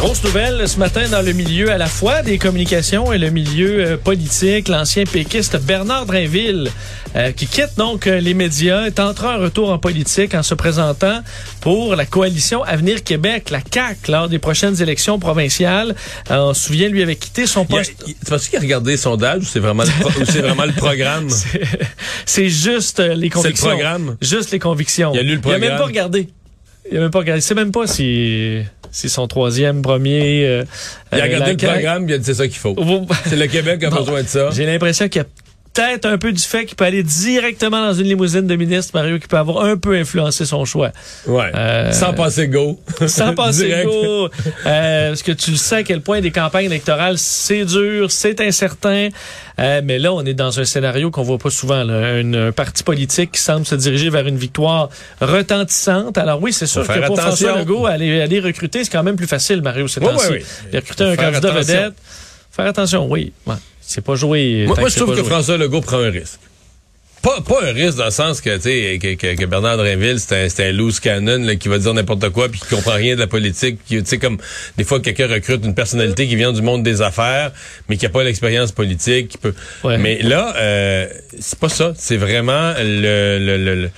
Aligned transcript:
Grosse 0.00 0.24
nouvelle 0.24 0.66
ce 0.66 0.78
matin 0.78 1.06
dans 1.10 1.20
le 1.20 1.34
milieu 1.34 1.70
à 1.70 1.76
la 1.76 1.84
fois 1.84 2.22
des 2.22 2.38
communications 2.38 3.12
et 3.12 3.18
le 3.18 3.28
milieu 3.28 3.84
euh, 3.84 3.96
politique. 3.98 4.68
L'ancien 4.68 5.04
péquiste 5.04 5.58
Bernard 5.60 6.06
Drinville, 6.06 6.70
euh, 7.16 7.32
qui 7.32 7.46
quitte 7.46 7.76
donc 7.76 8.06
euh, 8.06 8.18
les 8.18 8.32
médias, 8.32 8.86
est 8.86 8.98
entré 8.98 9.26
en 9.26 9.36
retour 9.36 9.70
en 9.70 9.78
politique 9.78 10.34
en 10.34 10.42
se 10.42 10.54
présentant 10.54 11.20
pour 11.60 11.96
la 11.96 12.06
coalition 12.06 12.62
Avenir 12.62 13.04
Québec, 13.04 13.50
la 13.50 13.60
CAQ, 13.60 14.10
lors 14.10 14.30
des 14.30 14.38
prochaines 14.38 14.80
élections 14.80 15.18
provinciales. 15.18 15.94
on 16.30 16.54
se 16.54 16.68
souvient, 16.68 16.88
lui 16.88 17.02
avait 17.02 17.16
quitté 17.16 17.46
son 17.46 17.66
poste. 17.66 17.92
Tu 18.06 18.14
penses 18.26 18.48
qu'il 18.48 18.56
a 18.56 18.62
regardé 18.62 18.92
les 18.92 18.96
sondages 18.96 19.42
ou 19.42 19.44
c'est 19.44 19.60
vraiment, 19.60 19.82
le 19.82 20.24
c'est 20.24 20.40
vraiment 20.40 20.64
le 20.64 20.72
programme? 20.72 21.28
C'est 22.24 22.48
juste 22.48 23.00
les 23.00 23.28
convictions. 23.28 23.42
C'est 23.42 23.66
le 23.66 23.76
programme? 23.76 24.16
Juste 24.22 24.50
les 24.50 24.58
convictions. 24.58 25.12
Il 25.12 25.18
a 25.18 25.22
lu 25.22 25.34
le 25.34 25.40
programme? 25.42 25.62
Il 25.62 25.66
a 25.66 25.68
même 25.68 25.78
pas 25.78 25.84
regardé. 25.84 26.28
Il 26.90 26.96
a 26.96 27.00
même 27.02 27.10
pas 27.10 27.18
regardé. 27.18 27.40
Il 27.40 27.42
sait 27.42 27.54
même 27.54 27.70
pas 27.70 27.86
si 27.86 28.62
c'est 28.90 29.08
son 29.08 29.26
troisième, 29.26 29.82
premier. 29.82 30.46
Euh, 30.46 30.64
il 31.12 31.20
a 31.20 31.24
regardé 31.24 31.52
le 31.52 31.56
programme, 31.56 32.08
il 32.08 32.14
a 32.14 32.18
dit 32.18 32.24
c'est 32.24 32.34
ça 32.34 32.46
qu'il 32.46 32.56
faut. 32.56 32.76
c'est 33.26 33.36
le 33.36 33.46
Québec 33.46 33.80
qui 33.80 33.86
a 33.86 33.90
besoin 33.96 34.22
de 34.22 34.28
ça. 34.28 34.50
J'ai 34.50 34.66
l'impression 34.66 35.08
qu'il 35.08 35.22
y 35.22 35.24
a 35.24 35.28
peut-être 35.72 36.06
un 36.06 36.18
peu 36.18 36.32
du 36.32 36.42
fait 36.42 36.66
qu'il 36.66 36.76
peut 36.76 36.84
aller 36.84 37.02
directement 37.02 37.80
dans 37.80 37.92
une 37.92 38.06
limousine 38.06 38.46
de 38.46 38.56
ministre, 38.56 38.92
Mario, 38.94 39.18
qui 39.18 39.28
peut 39.28 39.36
avoir 39.36 39.64
un 39.64 39.76
peu 39.76 39.96
influencé 39.96 40.44
son 40.44 40.64
choix. 40.64 40.90
Ouais. 41.26 41.50
Euh, 41.54 41.92
sans 41.92 42.12
passer 42.12 42.48
go. 42.48 42.80
Sans 43.06 43.34
passer 43.34 43.84
go. 43.84 44.28
Euh, 44.66 45.08
parce 45.08 45.22
que 45.22 45.32
tu 45.32 45.56
sais 45.56 45.76
à 45.76 45.82
quel 45.82 46.00
point 46.00 46.20
des 46.20 46.30
campagnes 46.30 46.66
électorales, 46.66 47.18
c'est 47.18 47.64
dur, 47.64 48.10
c'est 48.10 48.40
incertain. 48.40 49.08
Euh, 49.58 49.80
mais 49.84 49.98
là, 49.98 50.12
on 50.12 50.24
est 50.24 50.34
dans 50.34 50.58
un 50.58 50.64
scénario 50.64 51.10
qu'on 51.10 51.22
voit 51.22 51.38
pas 51.38 51.50
souvent. 51.50 51.84
Là. 51.84 52.20
Un, 52.20 52.52
parti 52.52 52.82
politique 52.82 53.32
qui 53.32 53.40
semble 53.40 53.66
se 53.66 53.74
diriger 53.74 54.10
vers 54.10 54.26
une 54.26 54.36
victoire 54.36 54.88
retentissante. 55.20 56.18
Alors 56.18 56.42
oui, 56.42 56.52
c'est 56.52 56.66
sûr 56.66 56.86
que 56.86 57.06
pour 57.06 57.18
François 57.18 57.58
Legault, 57.58 57.86
aller, 57.86 58.20
aller 58.20 58.40
recruter, 58.40 58.84
c'est 58.84 58.90
quand 58.90 59.02
même 59.02 59.16
plus 59.16 59.26
facile, 59.26 59.62
Mario, 59.62 59.86
c'est 59.88 60.00
ouais, 60.00 60.12
ouais, 60.12 60.30
oui. 60.30 60.44
Recruter 60.74 61.04
un 61.04 61.16
candidat 61.16 61.52
vedette. 61.52 61.94
Faire 62.50 62.66
attention, 62.66 63.06
oui. 63.08 63.32
Ouais. 63.90 63.94
C'est 63.94 64.04
pas 64.04 64.14
joué. 64.14 64.66
Moi, 64.66 64.88
je 64.88 64.96
trouve 64.96 65.16
que 65.16 65.22
François 65.24 65.56
Legault 65.56 65.80
prend 65.80 65.98
un 65.98 66.10
risque. 66.10 66.38
Pas, 67.22 67.42
pas 67.42 67.66
un 67.68 67.72
risque 67.72 67.98
dans 67.98 68.06
le 68.06 68.10
sens 68.10 68.40
que, 68.40 68.56
que, 68.56 69.14
que, 69.14 69.36
que 69.36 69.44
Bernard 69.44 69.76
Drinville, 69.76 70.18
c'est 70.18 70.58
un, 70.58 70.64
un 70.64 70.72
loose 70.72 71.00
cannon 71.00 71.44
là, 71.44 71.54
qui 71.56 71.68
va 71.68 71.78
dire 71.78 71.92
n'importe 71.92 72.30
quoi 72.30 72.48
puis 72.48 72.60
qui 72.60 72.68
comprend 72.74 72.94
rien 72.94 73.14
de 73.14 73.20
la 73.20 73.26
politique. 73.26 73.78
Tu 73.86 74.00
sais, 74.06 74.16
comme 74.16 74.38
des 74.78 74.84
fois 74.84 75.00
quelqu'un 75.00 75.26
recrute 75.26 75.62
une 75.62 75.74
personnalité 75.74 76.26
qui 76.26 76.36
vient 76.36 76.50
du 76.50 76.62
monde 76.62 76.82
des 76.82 77.02
affaires, 77.02 77.52
mais 77.90 77.98
qui 77.98 78.06
a 78.06 78.08
pas 78.08 78.24
l'expérience 78.24 78.72
politique. 78.72 79.28
Qui 79.28 79.36
peut... 79.36 79.54
Mais 79.84 80.22
là, 80.22 80.54
euh, 80.56 81.08
c'est 81.38 81.58
pas 81.58 81.68
ça. 81.68 81.92
C'est 81.94 82.16
vraiment 82.16 82.72
le, 82.78 83.38
le, 83.38 83.74
le 83.82 83.90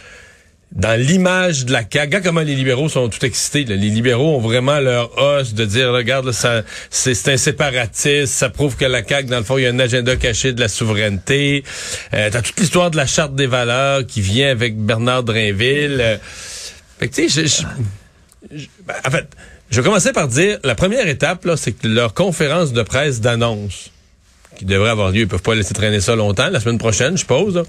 dans 0.74 0.98
l'image 0.98 1.66
de 1.66 1.72
la 1.72 1.80
CAQ, 1.80 2.00
regarde 2.00 2.24
comment 2.24 2.40
les 2.40 2.54
libéraux 2.54 2.88
sont 2.88 3.08
tout 3.08 3.24
excités. 3.24 3.64
Les 3.64 3.76
libéraux 3.76 4.36
ont 4.36 4.40
vraiment 4.40 4.80
leur 4.80 5.16
os 5.18 5.52
de 5.52 5.64
dire, 5.64 5.92
regarde, 5.92 6.32
ça, 6.32 6.62
c'est, 6.90 7.28
un 7.28 7.36
séparatiste, 7.36 8.32
ça 8.32 8.48
prouve 8.48 8.76
que 8.76 8.86
la 8.86 9.04
CAQ, 9.04 9.28
dans 9.28 9.38
le 9.38 9.44
fond, 9.44 9.58
il 9.58 9.64
y 9.64 9.66
a 9.66 9.70
un 9.70 9.78
agenda 9.78 10.16
caché 10.16 10.52
de 10.52 10.60
la 10.60 10.68
souveraineté. 10.68 11.62
Euh, 12.14 12.30
t'as 12.30 12.40
toute 12.40 12.58
l'histoire 12.58 12.90
de 12.90 12.96
la 12.96 13.06
charte 13.06 13.34
des 13.34 13.46
valeurs 13.46 14.06
qui 14.06 14.22
vient 14.22 14.50
avec 14.50 14.78
Bernard 14.78 15.24
Drainville. 15.24 15.98
Euh, 16.00 16.16
fait 16.98 17.08
que, 17.08 17.14
tu 17.14 17.28
sais, 17.28 17.46
je, 17.46 18.66
ben, 18.86 18.94
en 19.06 19.10
fait, 19.10 19.26
je 19.70 19.76
vais 19.76 19.84
commencer 19.84 20.12
par 20.12 20.28
dire, 20.28 20.58
la 20.64 20.74
première 20.74 21.06
étape, 21.06 21.44
là, 21.44 21.56
c'est 21.56 21.72
que 21.72 21.86
leur 21.86 22.14
conférence 22.14 22.72
de 22.72 22.82
presse 22.82 23.20
d'annonce, 23.20 23.90
qui 24.56 24.64
devrait 24.64 24.90
avoir 24.90 25.10
lieu, 25.10 25.20
ils 25.20 25.28
peuvent 25.28 25.42
pas 25.42 25.54
laisser 25.54 25.74
traîner 25.74 26.00
ça 26.00 26.16
longtemps, 26.16 26.48
la 26.48 26.60
semaine 26.60 26.78
prochaine, 26.78 27.12
je 27.12 27.20
suppose, 27.20 27.62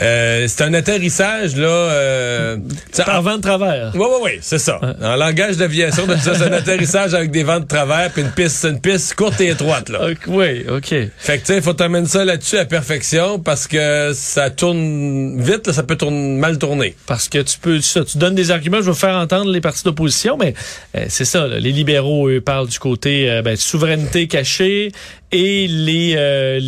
euh, 0.00 0.46
c'est 0.48 0.62
un 0.62 0.74
atterrissage 0.74 1.56
là. 1.56 1.68
Euh, 1.68 2.56
Par 3.04 3.22
vent 3.22 3.36
de 3.36 3.42
travers. 3.42 3.92
Oui, 3.94 4.06
oui, 4.08 4.18
oui, 4.22 4.30
c'est 4.40 4.58
ça. 4.58 4.80
En 5.02 5.16
langage 5.16 5.56
d'aviation, 5.56 6.04
c'est 6.22 6.42
un 6.42 6.52
atterrissage 6.52 7.14
avec 7.14 7.30
des 7.30 7.42
vents 7.42 7.60
de 7.60 7.66
travers 7.66 8.10
puis 8.10 8.22
une 8.22 8.30
piste, 8.30 8.64
une 8.64 8.80
piste 8.80 9.14
courte 9.14 9.40
et 9.40 9.48
étroite 9.48 9.88
là. 9.88 10.08
oui, 10.26 10.64
ok. 10.68 10.94
Fait 11.16 11.38
que 11.38 11.46
tu 11.46 11.54
sais, 11.54 11.60
faut 11.60 11.72
t'amener 11.72 12.06
ça 12.06 12.24
là-dessus 12.24 12.58
à 12.58 12.64
perfection 12.64 13.38
parce 13.38 13.66
que 13.66 14.12
ça 14.14 14.50
tourne 14.50 15.40
vite, 15.40 15.70
ça 15.72 15.82
peut 15.82 15.96
tourner, 15.96 16.38
mal 16.38 16.58
tourner. 16.58 16.94
Parce 17.06 17.28
que 17.28 17.38
tu 17.38 17.58
peux, 17.58 17.80
ça, 17.80 18.04
tu 18.04 18.18
donnes 18.18 18.34
des 18.34 18.50
arguments, 18.50 18.80
je 18.80 18.90
vais 18.90 18.96
faire 18.96 19.16
entendre 19.16 19.50
les 19.50 19.60
partis 19.60 19.84
d'opposition, 19.84 20.36
mais 20.38 20.54
euh, 20.96 21.06
c'est 21.08 21.24
ça. 21.24 21.46
les 21.46 21.72
libéraux 21.72 22.28
eux, 22.28 22.40
parlent 22.40 22.68
du 22.68 22.78
côté 22.78 23.30
euh, 23.30 23.42
ben, 23.42 23.56
souveraineté 23.56 24.28
cachée 24.28 24.92
et 25.32 25.66
les, 25.68 26.12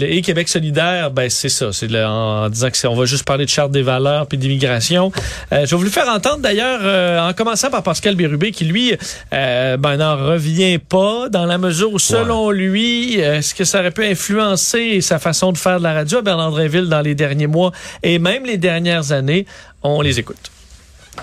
et 0.03 0.22
Québec 0.22 0.48
solidaire, 0.48 1.10
ben 1.10 1.31
c'est 1.31 1.48
ça, 1.48 1.72
c'est 1.72 1.91
en, 2.04 2.44
en 2.44 2.48
disant 2.48 2.71
que 2.71 2.87
on 2.87 2.94
va 2.94 3.04
juste 3.04 3.25
parler 3.25 3.44
de 3.44 3.50
charte 3.50 3.71
des 3.72 3.82
valeurs 3.82 4.26
puis 4.26 4.38
d'immigration. 4.38 5.12
Euh, 5.53 5.66
je 5.66 5.71
vais 5.71 5.76
vous 5.76 5.84
le 5.84 5.91
faire 5.91 6.09
entendre 6.09 6.38
d'ailleurs 6.38 6.81
euh, 6.82 7.28
en 7.28 7.32
commençant 7.32 7.71
par 7.71 7.82
Pascal 7.82 8.15
Bérubé 8.15 8.53
qui 8.53 8.65
lui 8.65 8.94
euh, 9.32 9.76
ben, 9.76 9.97
n'en 9.97 10.16
revient 10.16 10.78
pas 10.78 11.28
dans 11.28 11.47
la 11.47 11.59
mesure 11.59 11.93
où 11.93 11.98
selon 11.98 12.50
lui, 12.50 13.15
est-ce 13.15 13.54
que 13.54 13.65
ça 13.65 13.81
aurait 13.81 13.91
pu 13.91 14.04
influencer 14.04 15.00
sa 15.00 15.19
façon 15.19 15.53
de 15.53 15.59
faire 15.59 15.78
de 15.78 15.84
la 15.84 15.94
radio 15.94 16.19
à 16.19 16.22
Bernard 16.22 16.50
Dréville 16.50 16.88
dans 16.88 17.00
les 17.00 17.15
derniers 17.15 17.47
mois 17.47 17.72
et 18.03 18.19
même 18.19 18.44
les 18.44 18.59
dernières 18.59 19.12
années? 19.12 19.47
On 19.82 20.00
les 20.00 20.19
écoute. 20.19 20.50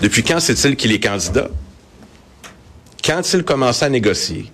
Depuis 0.02 0.22
quand 0.22 0.40
c'est-il 0.40 0.76
qu'il 0.76 0.92
est 0.92 1.00
candidat? 1.00 1.48
Quand 3.04 3.22
il 3.32 3.42
commençait 3.42 3.86
à 3.86 3.88
négocier? 3.88 4.50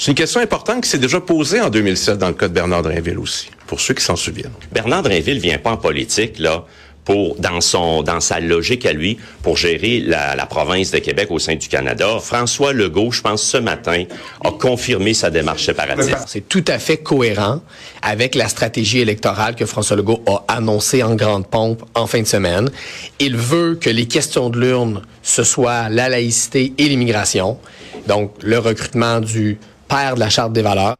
C'est 0.00 0.12
une 0.12 0.14
question 0.14 0.40
importante 0.40 0.84
qui 0.84 0.88
s'est 0.88 0.96
déjà 0.96 1.20
posée 1.20 1.60
en 1.60 1.68
2007 1.68 2.16
dans 2.16 2.28
le 2.28 2.32
cas 2.32 2.48
de 2.48 2.54
Bernard 2.54 2.82
Drinville 2.82 3.18
aussi, 3.18 3.50
pour 3.66 3.82
ceux 3.82 3.92
qui 3.92 4.02
s'en 4.02 4.16
souviennent. 4.16 4.54
Bernard 4.72 5.02
Drinville 5.02 5.38
vient 5.38 5.58
pas 5.58 5.72
en 5.72 5.76
politique, 5.76 6.38
là, 6.38 6.64
pour 7.04 7.36
dans 7.36 7.60
son 7.60 8.02
dans 8.02 8.18
sa 8.18 8.40
logique 8.40 8.86
à 8.86 8.94
lui 8.94 9.18
pour 9.42 9.58
gérer 9.58 10.00
la, 10.00 10.34
la, 10.34 10.46
province 10.46 10.90
de 10.90 11.00
Québec 11.00 11.28
au 11.30 11.38
sein 11.38 11.54
du 11.54 11.68
Canada. 11.68 12.18
François 12.18 12.72
Legault, 12.72 13.10
je 13.10 13.20
pense 13.20 13.42
ce 13.42 13.58
matin, 13.58 14.04
a 14.42 14.50
confirmé 14.52 15.12
sa 15.12 15.28
démarche 15.28 15.66
séparatiste. 15.66 16.16
C'est 16.28 16.48
tout 16.48 16.64
à 16.68 16.78
fait 16.78 16.96
cohérent 16.96 17.60
avec 18.00 18.36
la 18.36 18.48
stratégie 18.48 19.00
électorale 19.00 19.54
que 19.54 19.66
François 19.66 19.98
Legault 19.98 20.22
a 20.26 20.44
annoncée 20.48 21.02
en 21.02 21.14
grande 21.14 21.46
pompe 21.46 21.84
en 21.94 22.06
fin 22.06 22.22
de 22.22 22.26
semaine. 22.26 22.70
Il 23.18 23.36
veut 23.36 23.74
que 23.74 23.90
les 23.90 24.06
questions 24.06 24.48
de 24.48 24.58
l'urne 24.58 25.02
ce 25.22 25.44
soit 25.44 25.90
la 25.90 26.08
laïcité 26.08 26.72
et 26.78 26.88
l'immigration. 26.88 27.58
Donc 28.06 28.32
le 28.40 28.58
recrutement 28.58 29.20
du 29.20 29.58
père 29.90 30.14
de 30.14 30.20
la 30.20 30.30
charte 30.30 30.52
des 30.52 30.62
valeurs. 30.62 30.96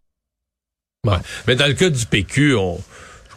Ouais. 1.06 1.16
Mais 1.46 1.56
dans 1.56 1.66
le 1.66 1.72
cas 1.72 1.88
du 1.88 2.04
PQ, 2.04 2.56
on, 2.56 2.78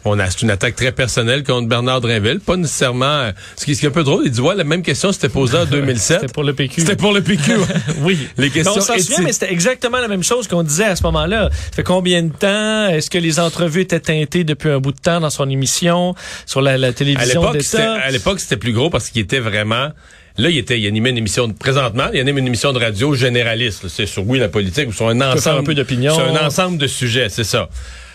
on 0.04 0.18
a 0.18 0.26
une 0.42 0.50
attaque 0.50 0.76
très 0.76 0.92
personnelle 0.92 1.44
contre 1.44 1.68
Bernard 1.68 2.00
Drinville, 2.00 2.40
pas 2.40 2.56
nécessairement 2.56 3.04
euh, 3.04 3.32
ce 3.56 3.64
qui, 3.64 3.72
est 3.72 3.84
un 3.84 3.90
peu 3.90 4.04
drôle, 4.04 4.22
il 4.26 4.30
dit 4.30 4.40
ouais, 4.40 4.54
la 4.54 4.64
même 4.64 4.82
question 4.82 5.12
s'était 5.12 5.28
posée 5.28 5.58
en 5.58 5.64
2007. 5.70 6.20
C'était 6.20 6.32
pour 6.32 6.44
le 6.44 6.52
PQ. 6.52 6.80
C'était 6.80 6.96
pour 6.96 7.12
le 7.12 7.22
PQ. 7.22 7.52
oui. 8.02 8.28
Les 8.36 8.50
questions 8.50 8.74
on 8.76 8.80
s'en 8.80 8.98
souvient, 8.98 9.20
mais 9.20 9.32
c'était 9.32 9.52
exactement 9.52 9.98
la 9.98 10.08
même 10.08 10.22
chose 10.22 10.48
qu'on 10.48 10.62
disait 10.62 10.84
à 10.84 10.96
ce 10.96 11.02
moment-là. 11.04 11.50
Ça 11.50 11.76
fait 11.76 11.82
combien 11.82 12.22
de 12.22 12.32
temps? 12.32 12.88
Est-ce 12.88 13.10
que 13.10 13.18
les 13.18 13.40
entrevues 13.40 13.82
étaient 13.82 14.00
teintées 14.00 14.44
depuis 14.44 14.70
un 14.70 14.78
bout 14.78 14.92
de 14.92 15.00
temps 15.00 15.20
dans 15.20 15.30
son 15.30 15.48
émission 15.48 16.14
sur 16.46 16.60
la, 16.60 16.76
la 16.76 16.92
télévision 16.92 17.50
d'État? 17.52 17.94
À 17.94 18.10
l'époque, 18.10 18.40
c'était 18.40 18.56
plus 18.56 18.72
gros 18.72 18.90
parce 18.90 19.10
qu'il 19.10 19.22
était 19.22 19.40
vraiment 19.40 19.90
Là, 20.36 20.50
il 20.50 20.58
était, 20.58 20.80
il 20.80 20.86
animait 20.88 21.10
une 21.10 21.18
émission 21.18 21.46
de, 21.46 21.52
présentement, 21.52 22.06
il 22.12 22.18
anime 22.18 22.38
une 22.38 22.48
émission 22.48 22.72
de 22.72 22.80
radio 22.80 23.14
généraliste. 23.14 23.86
C'est 23.86 24.06
sur 24.06 24.26
oui 24.26 24.40
la 24.40 24.48
politique 24.48 24.88
ou 24.88 24.92
sur 24.92 25.08
un 25.08 25.20
ensemble, 25.20 25.60
un 25.60 25.62
peu 25.62 25.74
d'opinion, 25.74 26.12
sur 26.12 26.24
un 26.24 26.46
ensemble 26.46 26.76
de 26.76 26.88
sujets, 26.88 27.28
c'est 27.28 27.44
ça. 27.44 27.68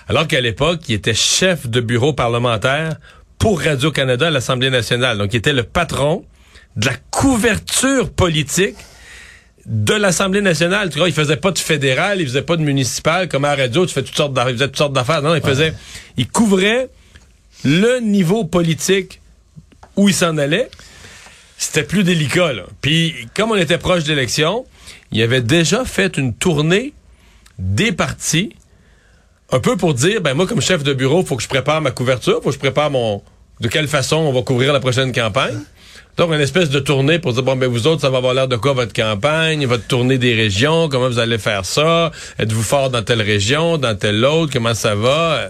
Alors 0.10 0.28
qu'à 0.28 0.42
l'époque, 0.42 0.82
il 0.90 0.96
était 0.96 1.14
chef 1.14 1.70
de 1.70 1.80
bureau 1.80 2.14
parlementaire 2.14 2.98
pour 3.38 3.62
Radio 3.62 3.92
Canada 3.92 4.28
à 4.28 4.32
l'Assemblée 4.32 4.70
nationale. 4.70 5.18
Donc, 5.18 5.34
il 5.34 5.38
était 5.38 5.54
le 5.54 5.64
patron 5.64 6.26
de 6.76 6.88
la 6.88 6.96
couverture 7.12 8.12
politique 8.12 8.76
de 9.66 9.94
l'Assemblée 9.94 10.42
nationale. 10.42 10.90
Tu 10.90 10.98
vois, 10.98 11.08
il 11.08 11.14
faisait 11.14 11.38
pas 11.38 11.52
de 11.52 11.60
fédéral, 11.60 12.20
il 12.22 12.28
faisait 12.28 12.42
pas 12.42 12.58
de 12.58 12.64
municipal, 12.64 13.30
comme 13.30 13.46
à 13.46 13.56
la 13.56 13.64
radio, 13.64 13.86
tu 13.86 13.94
fais 13.94 14.02
toutes 14.02 14.18
sortes 14.18 14.34
d'affaires, 14.34 14.50
il 14.50 14.56
faisait 14.56 14.68
toutes 14.68 14.78
sortes 14.78 14.94
d'affaires. 14.94 15.22
Non, 15.22 15.36
il 15.36 15.42
faisait, 15.42 15.74
il 16.18 16.28
couvrait 16.28 16.90
le 17.64 18.00
niveau 18.00 18.46
politique 18.46 19.22
où 19.96 20.10
il 20.10 20.16
s'en 20.16 20.38
allait 20.38 20.70
c'était 21.60 21.84
plus 21.84 22.04
délicat. 22.04 22.54
Là. 22.54 22.64
Puis, 22.82 23.28
comme 23.36 23.52
on 23.52 23.56
était 23.56 23.78
proche 23.78 24.06
d'élection, 24.06 24.66
il 25.12 25.22
avait 25.22 25.42
déjà 25.42 25.84
fait 25.86 26.18
une 26.18 26.34
tournée 26.34 26.94
des 27.60 27.92
partis, 27.92 28.56
un 29.52 29.60
peu 29.60 29.78
pour 29.78 29.94
dire, 29.94 30.22
ben 30.22 30.34
moi, 30.34 30.46
comme 30.46 30.62
chef 30.62 30.84
de 30.84 30.94
bureau, 30.94 31.24
faut 31.24 31.36
que 31.36 31.44
je 31.44 31.48
prépare 31.48 31.82
ma 31.82 31.92
couverture, 31.92 32.42
faut 32.44 32.50
que 32.50 32.56
je 32.56 32.60
prépare 32.60 32.92
mon... 32.92 33.22
de 33.62 33.68
quelle 33.68 33.88
façon 33.88 34.18
on 34.18 34.32
va 34.32 34.42
couvrir 34.42 34.74
la 34.74 34.80
prochaine 34.80 35.12
campagne. 35.12 35.60
Donc, 36.18 36.34
une 36.34 36.42
espèce 36.42 36.70
de 36.70 36.80
tournée 36.80 37.18
pour 37.18 37.34
dire, 37.34 37.44
bon, 37.44 37.56
ben 37.56 37.68
vous 37.68 37.88
autres, 37.88 38.02
ça 38.02 38.10
va 38.10 38.18
avoir 38.18 38.34
l'air 38.34 38.48
de 38.48 38.58
quoi 38.58 38.74
votre 38.74 38.94
campagne, 38.94 39.66
votre 39.66 39.88
tournée 39.88 40.18
des 40.18 40.34
régions, 40.34 40.90
comment 40.90 41.08
vous 41.08 41.20
allez 41.20 41.38
faire 41.38 41.64
ça, 41.64 42.12
êtes-vous 42.38 42.64
fort 42.64 42.90
dans 42.90 43.02
telle 43.02 43.22
région, 43.22 43.78
dans 43.78 43.96
telle 43.96 44.24
autre, 44.26 44.52
comment 44.52 44.74
ça 44.74 44.96
va? 44.96 45.50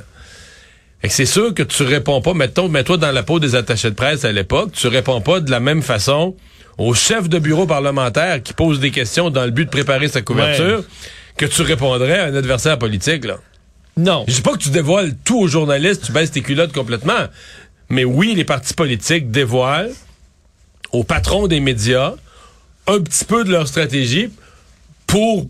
C'est 1.08 1.26
sûr 1.26 1.54
que 1.54 1.64
tu 1.64 1.84
réponds 1.84 2.22
pas, 2.22 2.34
mettons, 2.34 2.70
mets-toi 2.70 2.98
dans 2.98 3.12
la 3.12 3.24
peau 3.24 3.40
des 3.40 3.56
attachés 3.56 3.90
de 3.90 3.96
presse 3.96 4.26
à 4.26 4.32
l'époque, 4.32 4.72
tu 4.74 4.88
réponds 4.88 5.22
pas 5.22 5.40
de 5.40 5.50
la 5.50 5.60
même 5.60 5.82
façon 5.82 6.36
au 6.78 6.94
chef 6.94 7.30
de 7.30 7.40
bureau 7.40 7.66
parlementaire 7.66 8.44
qui 8.44 8.54
pose 8.54 8.80
des 8.80 8.92
questions 8.92 9.30
dans 9.30 9.46
le 9.46 9.52
but 9.52 9.66
de 9.66 9.70
préparer 9.70 10.08
sa 10.08 10.22
couverture 10.22 10.84
que 11.36 11.46
tu 11.46 11.62
répondrais 11.64 12.20
à 12.20 12.26
un 12.26 12.36
adversaire 12.36 12.78
politique, 12.78 13.26
là. 13.26 13.38
Non. 14.00 14.26
Je 14.28 14.36
dis 14.36 14.42
pas 14.42 14.54
que 14.54 14.58
tu 14.64 14.70
dévoiles 14.70 15.14
tout 15.26 15.40
aux 15.40 15.48
journalistes, 15.48 16.06
tu 16.06 16.12
baisses 16.12 16.32
tes 16.32 16.42
culottes 16.42 16.74
complètement. 16.74 17.28
Mais 17.90 18.04
oui, 18.06 18.34
les 18.36 18.44
partis 18.46 18.74
politiques 18.74 19.30
dévoilent 19.32 19.92
aux 20.92 21.04
patrons 21.04 21.48
des 21.48 21.60
médias 21.60 22.14
un 22.88 23.00
petit 23.02 23.26
peu 23.26 23.44
de 23.44 23.52
leur 23.52 23.68
stratégie 23.68 24.30
pour 25.06 25.48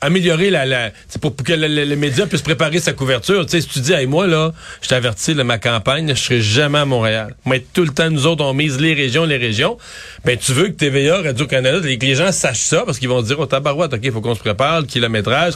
améliorer 0.00 0.50
la, 0.50 0.90
pour, 1.22 1.34
que 1.36 1.52
le, 1.54 1.66
le- 1.66 1.84
le 1.86 1.96
média 1.96 2.26
puisse 2.26 2.42
préparer 2.42 2.78
sa 2.78 2.92
couverture. 2.92 3.46
Tu 3.46 3.52
sais, 3.52 3.60
si 3.62 3.68
tu 3.68 3.80
dis, 3.80 3.92
hey, 3.92 4.06
moi, 4.06 4.26
là, 4.26 4.52
je 4.82 4.88
t'avertis, 4.88 5.34
ma 5.34 5.56
campagne, 5.58 6.08
je 6.14 6.20
serai 6.20 6.42
jamais 6.42 6.78
à 6.80 6.84
Montréal. 6.84 7.34
Mais 7.46 7.64
tout 7.72 7.82
le 7.84 7.88
temps, 7.88 8.10
nous 8.10 8.26
autres, 8.26 8.44
on 8.44 8.52
mise 8.52 8.78
les 8.78 8.92
régions, 8.92 9.24
les 9.24 9.38
régions. 9.38 9.78
Ben, 10.24 10.36
tu 10.36 10.52
veux 10.52 10.66
que 10.66 10.72
TVA, 10.72 11.22
Radio-Canada, 11.22 11.80
que 11.80 11.86
les 12.04 12.14
gens 12.16 12.32
sachent 12.32 12.58
ça, 12.64 12.82
parce 12.84 12.98
qu'ils 12.98 13.08
vont 13.08 13.22
dire, 13.22 13.38
oh, 13.40 13.46
tabarouette, 13.46 13.94
OK, 13.94 14.00
il 14.02 14.12
faut 14.12 14.20
qu'on 14.20 14.34
se 14.34 14.40
prépare, 14.40 14.80
le 14.82 14.86
kilométrage, 14.86 15.54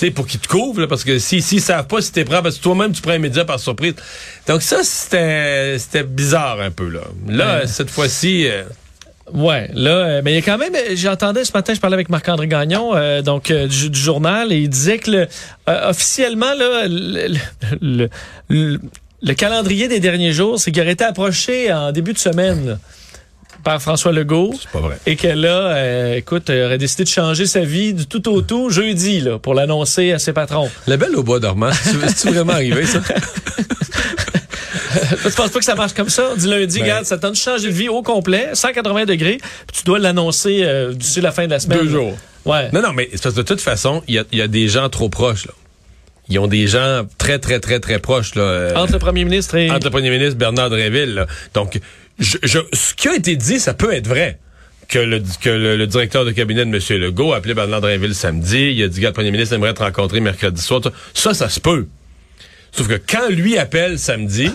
sais, 0.00 0.10
pour 0.10 0.26
qu'ils 0.26 0.40
te 0.40 0.48
couvrent, 0.48 0.80
là, 0.82 0.86
parce 0.86 1.04
que 1.04 1.18
si, 1.18 1.40
s'ils 1.42 1.60
savent 1.60 1.86
pas 1.86 2.00
si 2.00 2.12
t'es 2.12 2.24
prêt, 2.24 2.42
parce 2.42 2.56
que 2.58 2.62
toi-même, 2.62 2.92
tu 2.92 3.00
prends 3.02 3.12
un 3.12 3.18
média 3.18 3.44
par 3.44 3.60
surprise. 3.60 3.94
Donc, 4.48 4.62
ça, 4.62 4.78
c'était, 4.82 5.76
c'était 5.78 6.02
bizarre 6.04 6.60
un 6.60 6.70
peu, 6.70 6.88
là. 6.88 7.00
Là, 7.28 7.58
Ouais. 7.60 7.66
cette 7.66 7.90
fois-ci, 7.90 8.46
euh, 8.48 8.62
Ouais, 9.32 9.70
là, 9.72 9.90
euh, 9.90 10.20
mais 10.22 10.32
il 10.32 10.34
y 10.34 10.38
a 10.38 10.42
quand 10.42 10.58
même, 10.58 10.74
euh, 10.74 10.94
j'entendais 10.96 11.44
ce 11.46 11.52
matin, 11.54 11.72
je 11.72 11.80
parlais 11.80 11.94
avec 11.94 12.10
Marc-André 12.10 12.46
Gagnon, 12.46 12.94
euh, 12.94 13.22
donc 13.22 13.50
euh, 13.50 13.66
du, 13.66 13.88
du 13.88 13.98
journal, 13.98 14.52
et 14.52 14.58
il 14.58 14.68
disait 14.68 14.98
que 14.98 15.10
le, 15.10 15.26
euh, 15.70 15.88
officiellement, 15.88 16.52
là, 16.52 16.86
le, 16.86 17.34
le, 17.80 18.08
le- 18.50 18.80
le 19.22 19.32
calendrier 19.32 19.88
des 19.88 20.00
derniers 20.00 20.32
jours, 20.34 20.60
c'est 20.60 20.70
qu'il 20.72 20.82
aurait 20.82 20.92
été 20.92 21.04
approché 21.04 21.72
en 21.72 21.90
début 21.92 22.12
de 22.12 22.18
semaine 22.18 22.66
là, 22.66 22.78
par 23.64 23.80
François 23.82 24.12
Legault. 24.12 24.54
c'est 24.60 24.70
pas 24.70 24.80
vrai. 24.80 24.98
Et 25.06 25.16
que 25.16 25.26
là, 25.28 25.74
euh, 25.74 26.14
écoute, 26.16 26.50
euh, 26.50 26.66
aurait 26.66 26.78
décidé 26.78 27.04
de 27.04 27.08
changer 27.08 27.46
sa 27.46 27.60
vie 27.60 27.94
du 27.94 28.06
tout 28.06 28.28
au 28.28 28.42
tout 28.42 28.70
jeudi, 28.70 29.20
là, 29.20 29.38
pour 29.38 29.54
l'annoncer 29.54 30.12
à 30.12 30.18
ses 30.18 30.32
patrons. 30.32 30.70
La 30.86 30.96
belle 30.96 31.16
au 31.16 31.22
bois 31.22 31.40
dormant, 31.40 31.72
c'est-tu 31.72 31.98
c'est-tu 32.08 32.34
vraiment 32.34 32.52
arrivé, 32.52 32.84
ça? 32.86 33.00
tu 35.24 35.30
penses 35.32 35.50
pas 35.50 35.58
que 35.58 35.64
ça 35.64 35.74
marche 35.74 35.94
comme 35.94 36.08
ça? 36.08 36.30
Dit 36.36 36.46
lundi, 36.48 36.78
Ben- 36.78 36.82
regarde, 36.84 37.04
ça 37.04 37.18
tente 37.18 37.32
de 37.32 37.36
changer 37.36 37.68
de 37.68 37.72
vie 37.72 37.88
au 37.88 38.02
complet, 38.02 38.50
180 38.52 39.04
degrés, 39.06 39.38
puis 39.38 39.78
tu 39.78 39.84
dois 39.84 39.98
l'annoncer 39.98 40.60
euh, 40.62 40.92
d'ici 40.92 41.20
la 41.20 41.32
fin 41.32 41.46
de 41.46 41.50
la 41.50 41.60
semaine. 41.60 41.78
Deux 41.80 41.88
jours. 41.88 42.16
Ouais. 42.44 42.68
Non, 42.72 42.82
non, 42.82 42.92
mais 42.92 43.08
c'est 43.12 43.22
parce 43.22 43.34
que 43.34 43.40
de 43.40 43.46
toute 43.46 43.60
façon, 43.60 44.02
il 44.06 44.14
y 44.16 44.18
a, 44.18 44.24
il 44.32 44.38
y 44.38 44.42
a 44.42 44.48
des 44.48 44.68
gens 44.68 44.88
trop 44.88 45.08
proches, 45.08 45.46
là. 45.46 45.52
Ils 46.30 46.38
ont 46.38 46.46
des 46.46 46.66
gens 46.66 47.02
très, 47.18 47.38
très, 47.38 47.60
très, 47.60 47.80
très 47.80 47.98
proches, 47.98 48.34
là. 48.34 48.42
euh, 48.42 48.74
Entre 48.76 48.92
le 48.94 48.98
premier 48.98 49.24
ministre 49.24 49.56
et... 49.56 49.70
entre 49.70 49.84
le 49.84 49.90
premier 49.90 50.08
ministre 50.10 50.36
Bernard 50.36 50.70
Drinville, 50.70 51.14
là. 51.14 51.26
Donc, 51.52 51.78
je, 52.18 52.58
ce 52.72 52.94
qui 52.94 53.08
a 53.08 53.14
été 53.14 53.36
dit, 53.36 53.58
ça 53.58 53.74
peut 53.74 53.92
être 53.92 54.06
vrai. 54.06 54.38
Que, 54.88 54.98
le, 54.98 55.22
que 55.40 55.48
le, 55.48 55.86
directeur 55.86 56.26
de 56.26 56.30
cabinet 56.30 56.64
de 56.66 56.70
M. 56.70 57.00
Legault 57.00 57.32
a 57.32 57.38
appelé 57.38 57.54
Bernard 57.54 57.80
Drinville 57.80 58.14
samedi. 58.14 58.72
Il 58.76 58.82
a 58.82 58.88
dit 58.88 59.00
que 59.00 59.06
le 59.06 59.12
premier 59.12 59.30
ministre 59.30 59.54
aimerait 59.54 59.72
te 59.72 59.82
rencontrer 59.82 60.20
mercredi 60.20 60.60
soir. 60.60 60.82
Ça, 61.14 61.32
ça 61.32 61.48
se 61.48 61.58
peut. 61.58 61.86
Sauf 62.70 62.88
que 62.88 62.94
quand 62.94 63.30
lui 63.30 63.56
appelle 63.56 63.98
samedi, 63.98 64.50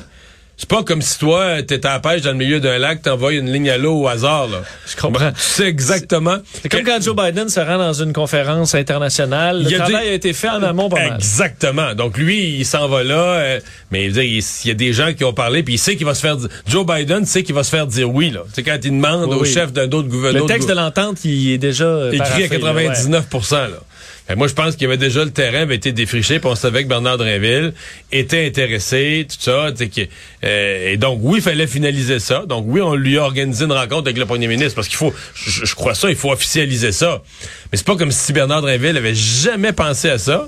c'est 0.59 0.67
pas 0.69 0.83
comme 0.83 1.01
si 1.01 1.17
toi, 1.17 1.63
t'étais 1.63 1.87
à 1.87 1.93
la 1.93 1.99
pêche 2.01 2.21
dans 2.21 2.31
le 2.31 2.37
milieu 2.37 2.59
d'un 2.59 2.77
lac, 2.77 3.01
t'envoies 3.01 3.33
une 3.33 3.49
ligne 3.51 3.69
à 3.69 3.77
l'eau 3.77 4.01
au 4.01 4.07
hasard, 4.09 4.47
là. 4.49 4.61
Je 4.85 4.95
comprends. 4.99 5.31
Tu 5.31 5.39
sais 5.39 5.67
exactement. 5.67 6.35
C'est 6.61 6.67
comme 6.67 6.83
quand 6.83 7.01
Joe 7.01 7.15
Biden 7.15 7.47
se 7.47 7.61
rend 7.61 7.77
dans 7.77 7.93
une 7.93 8.11
conférence 8.11 8.75
internationale. 8.75 9.59
Le 9.59 9.63
Il 9.63 9.71
y 9.71 9.75
a 9.75 9.77
travail 9.79 10.03
des- 10.05 10.11
a 10.11 10.13
été 10.13 10.33
fait 10.33 10.49
en 10.49 10.61
amont 10.61 10.89
pas 10.89 10.97
mal. 11.07 11.15
Exactement. 11.15 11.95
Donc 11.95 12.17
lui, 12.17 12.57
il 12.57 12.65
s'en 12.65 12.89
va 12.89 13.03
là, 13.03 13.15
euh, 13.15 13.59
mais 13.91 14.05
il, 14.05 14.11
dire, 14.11 14.23
il 14.23 14.67
y 14.67 14.71
a 14.71 14.73
des 14.73 14.91
gens 14.91 15.13
qui 15.13 15.23
ont 15.23 15.33
parlé, 15.33 15.63
puis 15.63 15.75
il 15.75 15.77
sait 15.79 15.95
qu'il 15.95 16.05
va 16.05 16.13
se 16.13 16.21
faire. 16.21 16.35
di- 16.35 16.47
Joe 16.67 16.85
Biden 16.85 17.25
sait 17.25 17.43
qu'il 17.43 17.55
va 17.55 17.63
se 17.63 17.69
faire 17.69 17.87
dire 17.87 18.13
oui 18.13 18.29
là. 18.29 18.41
C'est 18.53 18.63
quand 18.63 18.77
il 18.83 18.91
demande 18.91 19.29
Oui, 19.29 19.35
au 19.37 19.41
oui. 19.43 19.49
chef 19.53 19.71
d'un 19.71 19.85
autre 19.85 20.03
Le 20.03 20.03
gouvernement. 20.09 20.45
texte 20.45 20.67
de 20.67 20.73
l'entente, 20.73 21.23
il 21.23 21.53
est 21.53 21.57
déjà 21.57 22.09
écrit 22.11 22.19
à 22.21 22.23
paraphé, 22.25 22.57
là, 22.57 22.73
ouais. 22.73 22.83
99 22.87 23.25
là. 23.51 23.67
Que 24.29 24.35
moi, 24.35 24.47
je 24.47 24.53
pense 24.53 24.75
qu'il 24.75 24.83
y 24.83 24.85
avait 24.85 24.97
déjà 24.97 25.25
le 25.25 25.31
terrain 25.31 25.61
avait 25.63 25.75
été 25.75 25.91
défriché, 25.91 26.39
puis 26.39 26.47
on 26.47 26.55
savait 26.55 26.83
que 26.83 26.87
Bernard 26.87 27.17
Drinville 27.17 27.73
était 28.11 28.45
intéressé, 28.45 29.25
tout 29.27 29.37
ça. 29.39 29.71
euh, 30.43 30.91
et 30.91 30.97
donc, 30.97 31.19
oui, 31.23 31.39
il 31.39 31.41
fallait 31.41 31.65
finaliser 31.65 32.19
ça. 32.19 32.45
Donc, 32.47 32.65
oui, 32.67 32.79
on 32.79 32.93
lui 32.93 33.17
a 33.17 33.23
organisé 33.23 33.65
une 33.65 33.71
rencontre 33.71 34.03
avec 34.03 34.19
le 34.19 34.27
premier 34.27 34.47
ministre, 34.47 34.75
parce 34.75 34.87
qu'il 34.87 34.97
faut, 34.97 35.13
je, 35.33 35.65
je 35.65 35.73
crois 35.73 35.95
ça, 35.95 36.11
il 36.11 36.15
faut 36.15 36.31
officialiser 36.31 36.91
ça. 36.91 37.23
Mais 37.71 37.77
c'est 37.79 37.87
pas 37.87 37.95
comme 37.95 38.11
si 38.11 38.31
Bernard 38.31 38.61
Drinville 38.61 38.97
avait 38.97 39.15
jamais 39.15 39.73
pensé 39.73 40.11
à 40.11 40.19
ça, 40.19 40.47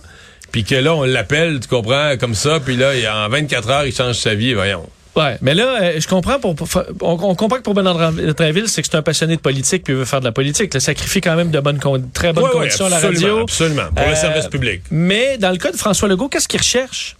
puis 0.51 0.63
que 0.63 0.75
là, 0.75 0.93
on 0.93 1.03
l'appelle, 1.03 1.59
tu 1.59 1.67
comprends, 1.67 2.17
comme 2.19 2.35
ça, 2.35 2.59
puis 2.59 2.77
là, 2.77 2.91
en 3.25 3.29
24 3.29 3.69
heures, 3.71 3.85
il 3.85 3.95
change 3.95 4.15
sa 4.15 4.35
vie, 4.35 4.53
voyons. 4.53 4.87
Ouais, 5.15 5.37
mais 5.41 5.53
là, 5.53 5.81
euh, 5.81 5.99
je 5.99 6.07
comprends 6.07 6.39
pour, 6.39 6.55
pour- 6.55 6.69
on, 7.01 7.11
on 7.21 7.35
comprend 7.35 7.57
que 7.57 7.63
pour 7.63 7.73
Bernard 7.73 8.13
Drinville, 8.13 8.67
c'est 8.69 8.81
que 8.81 8.87
c'est 8.89 8.95
un 8.97 9.01
passionné 9.01 9.35
de 9.35 9.41
politique 9.41 9.83
puis 9.83 9.93
il 9.93 9.97
veut 9.99 10.05
faire 10.05 10.21
de 10.21 10.25
la 10.25 10.31
politique. 10.31 10.73
Le 10.73 10.79
sacrifie 10.79 11.19
quand 11.19 11.35
même 11.35 11.51
de 11.51 11.59
bonnes 11.59 11.79
très 12.13 12.31
bonnes 12.31 12.49
conditions 12.49 12.85
à 12.85 12.89
la 12.89 12.99
radio. 12.99 13.39
Absolument, 13.39 13.87
pour 13.93 14.05
Euh, 14.05 14.09
le 14.11 14.15
service 14.15 14.47
public. 14.47 14.81
Mais 14.89 15.37
dans 15.37 15.51
le 15.51 15.57
cas 15.57 15.71
de 15.71 15.77
François 15.77 16.07
Legault, 16.07 16.29
qu'est-ce 16.29 16.47
qu'il 16.47 16.59
recherche? 16.61 17.17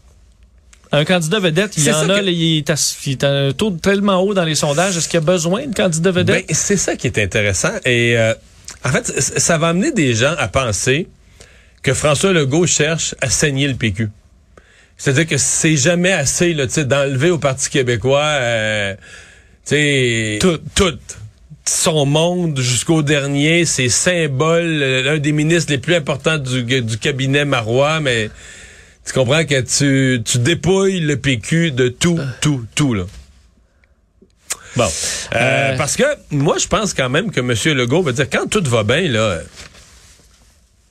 Un 0.94 1.06
candidat 1.06 1.40
vedette, 1.40 1.76
il 1.78 1.84
y 1.86 1.92
en 1.92 2.10
a, 2.10 2.20
que- 2.20 2.26
il, 2.26 2.58
est 2.60 2.70
à, 2.70 2.76
il 3.06 3.12
est 3.14 3.24
à 3.24 3.30
un 3.30 3.52
taux 3.54 3.72
tellement 3.72 4.22
haut 4.22 4.34
dans 4.34 4.44
les 4.46 4.56
sondages. 4.56 4.96
Est-ce 4.98 5.08
qu'il 5.10 5.20
y 5.20 5.24
a 5.24 5.26
besoin 5.26 5.68
de 5.68 5.74
candidat 5.74 6.12
vedette? 6.12 6.48
Ben, 6.48 6.56
c'est 6.56 6.78
ça 6.78 6.96
qui 6.96 7.08
est 7.08 7.18
intéressant. 7.18 7.72
Et 7.86 8.18
euh, 8.18 8.34
en 8.86 8.90
fait, 8.90 9.08
ça 9.22 9.58
va 9.58 9.68
amener 9.70 9.92
des 9.92 10.14
gens 10.16 10.34
à 10.38 10.48
penser 10.48 11.08
que 11.82 11.94
François 11.94 12.32
Legault 12.34 12.68
cherche 12.68 13.16
à 13.22 13.30
saigner 13.30 13.68
le 13.68 13.76
PQ. 13.76 14.10
C'est-à-dire 15.04 15.26
que 15.26 15.38
c'est 15.38 15.78
jamais 15.78 16.12
assez 16.12 16.54
là, 16.54 16.68
tu 16.68 16.74
sais, 16.74 16.86
d'enlever 16.86 17.32
au 17.32 17.40
Parti 17.40 17.72
québécois 17.72 18.22
euh, 18.24 18.94
tu 19.66 19.76
sais, 19.76 20.38
Tout. 20.40 20.60
tout. 20.76 20.96
Son 21.68 22.06
monde 22.06 22.60
jusqu'au 22.60 23.02
dernier, 23.02 23.66
ses 23.66 23.90
symboles, 23.90 24.80
euh, 24.84 25.02
l'un 25.02 25.18
des 25.18 25.32
ministres 25.32 25.72
les 25.72 25.80
plus 25.80 25.96
importants 25.96 26.38
du, 26.38 26.64
du 26.64 26.98
cabinet 27.00 27.46
Marois, 27.46 28.00
mais 28.00 28.30
tu 29.04 29.14
comprends 29.14 29.44
que 29.44 29.62
tu, 29.62 30.22
tu 30.24 30.38
dépouilles 30.38 31.00
le 31.00 31.18
PQ 31.18 31.72
de 31.72 31.88
tout, 31.88 32.20
tout, 32.40 32.66
tout, 32.76 32.94
là. 32.94 33.06
Bon. 34.76 34.84
Euh, 34.84 35.38
Euh, 35.74 35.78
Parce 35.78 35.96
que 35.96 36.04
moi, 36.30 36.58
je 36.60 36.68
pense 36.68 36.94
quand 36.94 37.10
même 37.10 37.32
que 37.32 37.40
M. 37.40 37.76
Legault 37.76 38.04
va 38.04 38.12
dire 38.12 38.30
quand 38.30 38.48
tout 38.48 38.64
va 38.70 38.84
bien, 38.84 39.02
là. 39.02 39.20
euh, 39.20 39.42
je 39.42 39.42
veux 39.42 39.42
dire, 39.42 39.50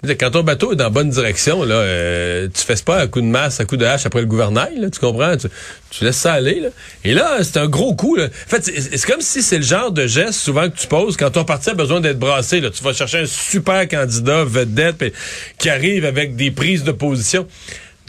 Quand 0.02 0.30
ton 0.30 0.42
bateau 0.42 0.72
est 0.72 0.76
dans 0.76 0.84
la 0.84 0.90
bonne 0.90 1.10
direction, 1.10 1.62
là, 1.62 1.74
euh, 1.74 2.48
tu 2.52 2.62
fais 2.64 2.82
pas 2.82 2.96
à 2.96 3.06
coup 3.06 3.20
de 3.20 3.26
masse, 3.26 3.60
à 3.60 3.66
coup 3.66 3.76
de 3.76 3.84
hache 3.84 4.06
après 4.06 4.20
le 4.20 4.26
gouvernail, 4.26 4.78
là, 4.78 4.88
tu 4.88 4.98
comprends? 4.98 5.36
Tu, 5.36 5.48
tu 5.90 6.04
laisses 6.04 6.16
ça 6.16 6.32
aller. 6.32 6.60
Là. 6.60 6.68
Et 7.04 7.12
là, 7.12 7.38
c'est 7.42 7.58
un 7.58 7.66
gros 7.66 7.94
coup. 7.94 8.16
Là. 8.16 8.24
En 8.24 8.48
fait, 8.48 8.62
c'est 8.64 9.06
comme 9.06 9.20
si 9.20 9.42
c'est 9.42 9.58
le 9.58 9.62
genre 9.62 9.92
de 9.92 10.06
geste 10.06 10.40
souvent 10.40 10.70
que 10.70 10.76
tu 10.76 10.86
poses 10.86 11.18
quand 11.18 11.30
ton 11.30 11.44
parti 11.44 11.70
a 11.70 11.74
besoin 11.74 12.00
d'être 12.00 12.18
brassé. 12.18 12.60
Là. 12.60 12.70
Tu 12.70 12.82
vas 12.82 12.94
chercher 12.94 13.18
un 13.18 13.26
super 13.26 13.86
candidat 13.88 14.44
vedette 14.44 14.96
puis 14.96 15.12
qui 15.58 15.68
arrive 15.68 16.06
avec 16.06 16.34
des 16.34 16.50
prises 16.50 16.82
de 16.82 16.92
position. 16.92 17.46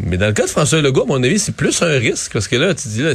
Mais 0.03 0.17
dans 0.17 0.27
le 0.27 0.33
cas 0.33 0.45
de 0.45 0.49
François 0.49 0.81
Legault, 0.81 1.03
à 1.03 1.07
mon 1.07 1.21
avis, 1.21 1.39
c'est 1.39 1.55
plus 1.55 1.81
un 1.81 1.99
risque 1.99 2.31
parce 2.31 2.47
que 2.47 2.55
là, 2.55 2.73
tu 2.73 2.87
dis 2.87 3.03
là, 3.03 3.11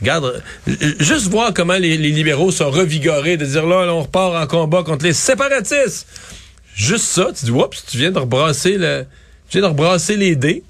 regarde, 0.00 0.42
euh, 0.68 0.92
juste 0.98 1.28
voir 1.28 1.52
comment 1.52 1.76
les, 1.76 1.96
les 1.98 2.10
libéraux 2.10 2.50
sont 2.50 2.70
revigorés, 2.70 3.36
de 3.36 3.44
dire 3.44 3.66
là, 3.66 3.84
là, 3.84 3.94
on 3.94 4.02
repart 4.02 4.34
en 4.34 4.46
combat 4.46 4.82
contre 4.82 5.04
les 5.04 5.12
séparatistes. 5.12 6.06
Juste 6.78 7.06
ça, 7.06 7.30
tu 7.36 7.44
dis, 7.44 7.50
oups, 7.50 7.84
tu 7.86 7.98
viens 7.98 8.12
de 8.12 8.20
rebrasser 8.20 8.78
le, 8.78 9.04
tu 9.50 9.58
viens 9.58 9.62
de 9.68 9.72
rebrasser 9.72 10.16
les 10.16 10.36
dés. 10.36 10.62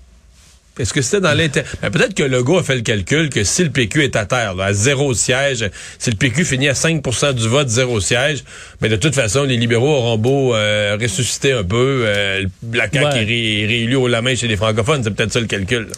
Est-ce 0.78 0.92
que 0.92 1.02
c'était 1.02 1.20
dans 1.20 1.34
l'intérêt? 1.36 1.66
Ben, 1.82 1.90
peut-être 1.90 2.14
que 2.14 2.22
Legault 2.22 2.58
a 2.58 2.62
fait 2.62 2.76
le 2.76 2.82
calcul 2.82 3.30
que 3.30 3.44
si 3.44 3.64
le 3.64 3.70
PQ 3.70 4.04
est 4.04 4.16
à 4.16 4.26
terre, 4.26 4.54
là, 4.54 4.66
à 4.66 4.72
zéro 4.72 5.12
siège, 5.14 5.68
si 5.98 6.10
le 6.10 6.16
PQ 6.16 6.44
finit 6.44 6.68
à 6.68 6.72
5% 6.74 7.32
du 7.34 7.48
vote, 7.48 7.68
zéro 7.68 8.00
siège, 8.00 8.44
mais 8.80 8.88
de 8.88 8.96
toute 8.96 9.14
façon, 9.14 9.44
les 9.44 9.56
libéraux 9.56 9.88
auront 9.96 10.18
beau 10.18 10.54
euh, 10.54 10.96
ressusciter 11.00 11.52
un 11.52 11.64
peu. 11.64 12.02
euh, 12.06 12.44
la 12.72 12.84
CAQ 12.90 12.98
Ouais. 12.98 13.22
est, 13.22 13.24
ré- 13.24 13.62
est 13.62 13.66
réélue 13.66 13.96
au 13.96 14.08
la 14.08 14.22
main 14.22 14.34
chez 14.34 14.48
les 14.48 14.56
francophones. 14.56 15.02
C'est 15.04 15.10
peut-être 15.10 15.32
ça 15.32 15.40
le 15.40 15.46
calcul. 15.46 15.88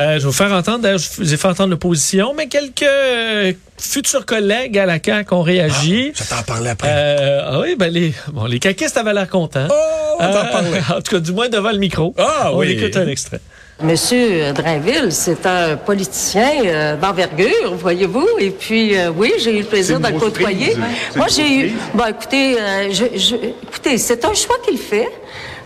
Euh, 0.00 0.14
je 0.14 0.18
vais 0.18 0.24
vous 0.24 0.32
faire 0.32 0.52
entendre, 0.52 0.80
d'ailleurs, 0.80 0.98
je 0.98 1.08
vous 1.22 1.34
ai 1.34 1.36
fait 1.36 1.48
entendre 1.48 1.70
l'opposition, 1.70 2.34
mais 2.36 2.46
quelques 2.48 2.82
euh, 2.82 3.52
futurs 3.78 4.24
collègues 4.26 4.78
à 4.78 4.86
la 4.86 4.98
CAQ 5.02 5.34
ont 5.34 5.42
réagi. 5.42 6.12
Je 6.14 6.24
t'en 6.24 6.42
parler 6.42 6.70
après. 6.70 6.88
Euh, 6.90 7.40
ah 7.44 7.60
oui, 7.60 7.74
ben 7.78 7.92
les, 7.92 8.12
bon, 8.32 8.46
les 8.46 8.58
caquistes 8.58 8.96
avaient 8.96 9.12
l'air 9.14 9.28
contents. 9.28 9.68
oh, 9.70 10.16
on 10.20 10.32
t'en 10.32 10.38
Euh, 10.46 10.52
parlait. 10.52 10.80
En 10.96 11.00
tout 11.02 11.10
cas, 11.12 11.20
du 11.20 11.32
moins 11.32 11.48
devant 11.48 11.72
le 11.72 11.78
micro. 11.78 12.14
Ah 12.18 12.50
On 12.52 12.58
oui. 12.58 12.72
écoute 12.72 12.96
un 12.96 13.06
extrait. 13.08 13.40
Monsieur 13.82 14.52
Drainville, 14.52 15.08
c'est 15.10 15.44
un 15.46 15.76
politicien 15.76 16.50
euh, 16.64 16.96
d'envergure, 16.96 17.74
voyez-vous. 17.78 18.26
Et 18.38 18.50
puis, 18.50 18.96
euh, 18.96 19.10
oui, 19.16 19.32
j'ai 19.42 19.56
eu 19.58 19.62
le 19.62 19.64
plaisir 19.66 19.98
de 19.98 20.06
le 20.06 20.18
côtoyer. 20.18 20.76
Moi, 21.16 21.26
j'ai 21.28 21.66
eu... 21.66 21.72
Bon, 21.94 22.04
écoutez, 22.08 22.60
euh, 22.60 22.90
je, 22.92 23.18
je- 23.18 23.36
écoutez, 23.36 23.98
c'est 23.98 24.24
un 24.24 24.34
choix 24.34 24.56
qu'il 24.66 24.78
fait. 24.78 25.08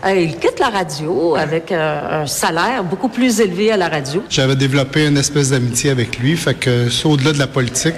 Euh, 0.05 0.15
il 0.15 0.37
quitte 0.37 0.59
la 0.59 0.69
radio 0.69 1.35
avec 1.35 1.71
euh, 1.71 2.23
un 2.23 2.25
salaire 2.27 2.83
beaucoup 2.83 3.09
plus 3.09 3.39
élevé 3.39 3.71
à 3.71 3.77
la 3.77 3.87
radio. 3.89 4.23
J'avais 4.29 4.55
développé 4.55 5.07
une 5.07 5.17
espèce 5.17 5.49
d'amitié 5.51 5.89
avec 5.91 6.17
lui, 6.19 6.37
fait 6.37 6.53
que 6.53 6.89
c'est 6.89 7.07
au-delà 7.07 7.33
de 7.33 7.39
la 7.39 7.47
politique, 7.47 7.95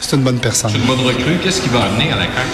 c'est 0.00 0.16
une 0.16 0.22
bonne 0.22 0.38
personne. 0.38 0.72
Une 0.74 0.82
bonne 0.86 1.00
recrue, 1.00 1.36
qu'est-ce 1.42 1.60
qui 1.62 1.68
va 1.68 1.80
amener 1.84 2.10
à 2.12 2.16
la 2.16 2.22
CAQ? 2.22 2.48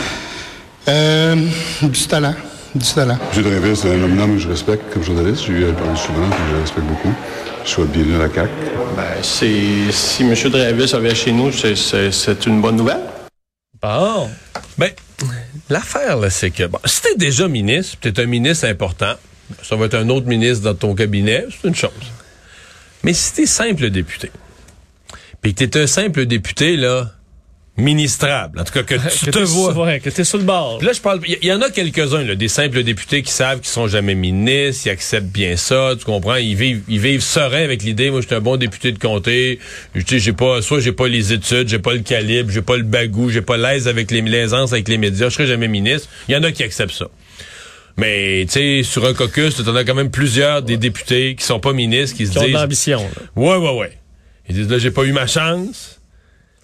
Euh, 0.88 1.36
du 1.82 2.06
talent, 2.06 2.34
du 2.74 2.86
talent. 2.94 3.18
M. 3.36 3.42
Drainville, 3.42 3.76
c'est 3.76 3.90
un 3.90 4.18
homme 4.18 4.36
que 4.36 4.42
je 4.42 4.48
respecte 4.48 4.92
comme 4.92 5.02
journaliste. 5.02 5.44
J'ai 5.46 5.52
eu 5.52 5.64
à 5.64 5.68
le 5.68 5.72
parler 5.74 5.96
souvent, 5.96 6.28
puis 6.30 6.40
je 6.48 6.54
le 6.54 6.60
respecte 6.60 6.86
beaucoup. 6.86 7.14
Je 7.64 7.70
souhaite 7.70 7.90
bienvenue 7.90 8.16
à 8.16 8.18
la 8.18 8.34
CAQ. 8.34 8.50
Ben, 8.96 9.22
c'est, 9.22 9.92
si 9.92 10.22
M. 10.22 10.34
Dravis 10.50 10.94
avait 10.94 11.14
chez 11.14 11.32
nous, 11.32 11.52
c'est, 11.52 12.46
une 12.46 12.60
bonne 12.60 12.76
nouvelle. 12.76 13.02
Bon. 13.80 14.28
Ben, 14.76 14.90
L'affaire, 15.70 16.16
là, 16.16 16.30
c'est 16.30 16.50
que, 16.50 16.66
bon, 16.66 16.78
si 16.86 17.02
t'es 17.02 17.16
déjà 17.16 17.46
ministre, 17.46 17.98
puis 18.00 18.12
t'es 18.12 18.22
un 18.22 18.26
ministre 18.26 18.66
important, 18.66 19.14
ça 19.62 19.76
va 19.76 19.86
être 19.86 19.96
un 19.96 20.08
autre 20.08 20.26
ministre 20.26 20.64
dans 20.64 20.74
ton 20.74 20.94
cabinet, 20.94 21.46
c'est 21.50 21.68
une 21.68 21.74
chose. 21.74 21.90
Mais 23.02 23.12
si 23.12 23.34
t'es 23.34 23.46
simple 23.46 23.90
député, 23.90 24.30
puis 25.42 25.54
que 25.54 25.64
t'es 25.64 25.80
un 25.80 25.86
simple 25.86 26.24
député, 26.24 26.76
là, 26.76 27.10
ministrable, 27.78 28.60
en 28.60 28.64
tout 28.64 28.72
cas, 28.72 28.82
que 28.82 28.94
tu 28.96 29.26
que 29.26 29.30
te 29.30 29.38
vois. 29.38 29.72
ouais, 29.72 30.00
que 30.00 30.10
t'es 30.10 30.24
sur 30.24 30.38
le 30.38 30.44
bord. 30.44 30.78
Puis 30.78 30.86
Là, 30.86 30.92
je 30.92 31.00
parle. 31.00 31.20
Il 31.26 31.38
y, 31.42 31.46
y 31.46 31.52
en 31.52 31.62
a 31.62 31.70
quelques-uns, 31.70 32.24
là, 32.24 32.34
des 32.34 32.48
simples 32.48 32.82
députés 32.82 33.22
qui 33.22 33.30
savent 33.32 33.60
qu'ils 33.60 33.68
sont 33.68 33.86
jamais 33.88 34.14
ministres, 34.14 34.82
ils 34.86 34.90
acceptent 34.90 35.26
bien 35.32 35.56
ça, 35.56 35.92
tu 35.98 36.04
comprends? 36.04 36.36
Ils 36.36 36.56
vivent, 36.56 36.82
ils 36.88 36.98
vivent 37.00 37.22
sereins 37.22 37.62
avec 37.62 37.82
l'idée. 37.82 38.10
Moi, 38.10 38.20
je 38.20 38.26
suis 38.26 38.34
un 38.34 38.40
bon 38.40 38.56
député 38.56 38.92
de 38.92 38.98
comté. 38.98 39.58
Je 39.94 40.02
sais, 40.06 40.18
j'ai 40.18 40.32
pas, 40.32 40.60
soit 40.60 40.80
j'ai 40.80 40.92
pas 40.92 41.08
les 41.08 41.32
études, 41.32 41.68
j'ai 41.68 41.78
pas 41.78 41.94
le 41.94 42.00
calibre, 42.00 42.50
j'ai 42.50 42.62
pas 42.62 42.76
le 42.76 42.82
bagou, 42.82 43.30
j'ai 43.30 43.42
pas 43.42 43.56
l'aise 43.56 43.88
avec 43.88 44.10
les 44.10 44.20
l'aisance 44.22 44.72
avec 44.72 44.88
les 44.88 44.98
médias. 44.98 45.28
Je 45.28 45.34
serai 45.34 45.46
jamais 45.46 45.68
ministre. 45.68 46.08
Il 46.28 46.34
y 46.34 46.36
en 46.36 46.42
a 46.42 46.50
qui 46.52 46.62
acceptent 46.64 46.92
ça. 46.94 47.06
Mais 47.96 48.44
tu 48.46 48.52
sais, 48.52 48.82
sur 48.84 49.04
un 49.06 49.14
caucus, 49.14 49.56
tu 49.56 49.62
en 49.68 49.74
as 49.74 49.84
quand 49.84 49.94
même 49.94 50.10
plusieurs 50.10 50.62
des 50.62 50.76
députés 50.76 51.34
qui 51.36 51.44
sont 51.44 51.58
pas 51.60 51.72
ministres, 51.72 52.16
qui 52.16 52.26
se 52.26 52.32
Qui 52.32 52.38
ont 52.38 52.42
de 52.42 52.46
disent. 52.46 52.54
l'ambition. 52.56 52.98
là. 53.00 53.22
Ouais, 53.42 53.56
ouais, 53.56 53.76
ouais. 53.78 53.92
Ils 54.48 54.54
disent 54.54 54.68
là, 54.70 54.78
j'ai 54.78 54.90
pas 54.92 55.02
eu 55.04 55.12
ma 55.12 55.26
chance. 55.26 55.97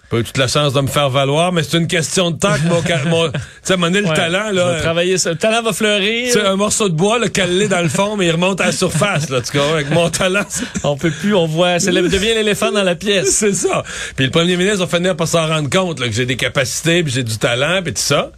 Pas 0.09 0.17
eu 0.19 0.23
toute 0.23 0.37
la 0.37 0.47
chance 0.47 0.71
de 0.73 0.81
me 0.81 0.87
faire 0.87 1.09
valoir, 1.09 1.51
mais 1.51 1.63
c'est 1.63 1.77
une 1.77 1.87
question 1.87 2.29
de 2.29 2.37
temps 2.37 2.53
que 2.53 2.67
mon, 2.67 2.75
mon 3.09 3.31
tu 3.31 3.39
sais, 3.63 3.75
donné, 3.75 4.01
le 4.01 4.07
Ouais. 4.07 4.13
talent, 4.15 4.49
Je 4.51 4.55
là. 4.55 4.73
vais 4.73 4.79
travailler 4.81 5.17
ça. 5.17 5.31
Le 5.31 5.35
talent 5.35 5.63
va 5.63 5.73
fleurir. 5.73 6.29
C'est 6.31 6.45
un 6.45 6.55
morceau 6.55 6.89
de 6.89 6.93
bois, 6.93 7.17
là, 7.17 7.27
calé 7.27 7.67
dans 7.67 7.81
le 7.81 7.89
fond, 7.89 8.15
mais 8.15 8.27
il 8.27 8.31
remonte 8.31 8.61
à 8.61 8.67
la 8.67 8.71
surface, 8.71 9.29
là, 9.29 9.41
tu 9.41 9.51
comprends, 9.57 9.73
avec 9.73 9.89
mon 9.89 10.09
talent. 10.11 10.45
On 10.83 10.95
peut 10.95 11.09
plus, 11.09 11.33
on 11.33 11.47
voit, 11.47 11.79
c'est 11.79 11.91
le- 11.91 12.07
devient 12.07 12.35
l'éléphant 12.35 12.71
dans 12.71 12.83
la 12.83 12.93
pièce. 12.95 13.29
C'est 13.39 13.53
ça. 13.53 13.83
Puis 14.15 14.25
le 14.25 14.31
premier 14.31 14.57
ministre 14.57 14.85
va 14.85 14.97
finir 14.97 15.15
par 15.15 15.27
s'en 15.27 15.47
rendre 15.47 15.69
compte, 15.71 15.99
là, 15.99 16.07
que 16.07 16.13
j'ai 16.13 16.27
des 16.27 16.35
capacités, 16.37 17.01
puis 17.03 17.11
j'ai 17.11 17.23
du 17.23 17.37
talent, 17.39 17.81
puis 17.83 17.93
tout 17.93 18.01
ça. 18.01 18.31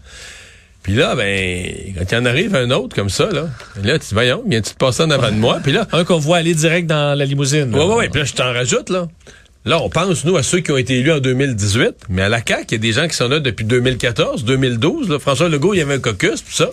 Puis 0.83 0.95
là, 0.95 1.15
ben, 1.15 1.65
quand 1.97 2.05
il 2.13 2.17
en 2.17 2.25
arrive 2.25 2.55
un 2.55 2.71
autre 2.71 2.95
comme 2.95 3.09
ça, 3.09 3.25
là, 3.29 3.47
là, 3.83 3.99
tu 3.99 4.07
dis, 4.07 4.13
voyons, 4.13 4.41
viens-tu 4.47 4.71
te 4.71 4.77
passer 4.77 5.03
en 5.03 5.11
avant 5.11 5.31
de 5.31 5.35
moi? 5.35 5.59
Puis 5.61 5.73
là, 5.73 5.85
Un 5.91 6.05
qu'on 6.05 6.17
voit 6.17 6.37
aller 6.37 6.53
direct 6.53 6.87
dans 6.87 7.13
la 7.17 7.25
limousine. 7.25 7.75
Ouais, 7.75 7.83
ouais, 7.83 7.95
ouais. 7.95 8.09
Puis 8.09 8.21
là, 8.21 8.25
je 8.25 8.33
t'en 8.33 8.53
rajoute, 8.53 8.89
là. 8.89 9.07
Là, 9.67 9.81
on 9.81 9.89
pense, 9.89 10.23
nous, 10.23 10.37
à 10.37 10.43
ceux 10.43 10.61
qui 10.61 10.71
ont 10.71 10.77
été 10.77 10.97
élus 10.97 11.11
en 11.11 11.19
2018, 11.19 12.05
mais 12.07 12.21
à 12.21 12.29
la 12.29 12.37
CAQ, 12.37 12.67
il 12.69 12.71
y 12.71 12.75
a 12.75 12.77
des 12.77 12.93
gens 12.93 13.05
qui 13.05 13.17
sont 13.17 13.27
là 13.27 13.41
depuis 13.41 13.65
2014, 13.65 14.45
2012. 14.45 15.09
Là. 15.09 15.19
François 15.19 15.49
Legault, 15.49 15.73
il 15.73 15.79
y 15.79 15.81
avait 15.81 15.95
un 15.95 15.99
caucus, 15.99 16.41
tout 16.41 16.53
ça. 16.53 16.69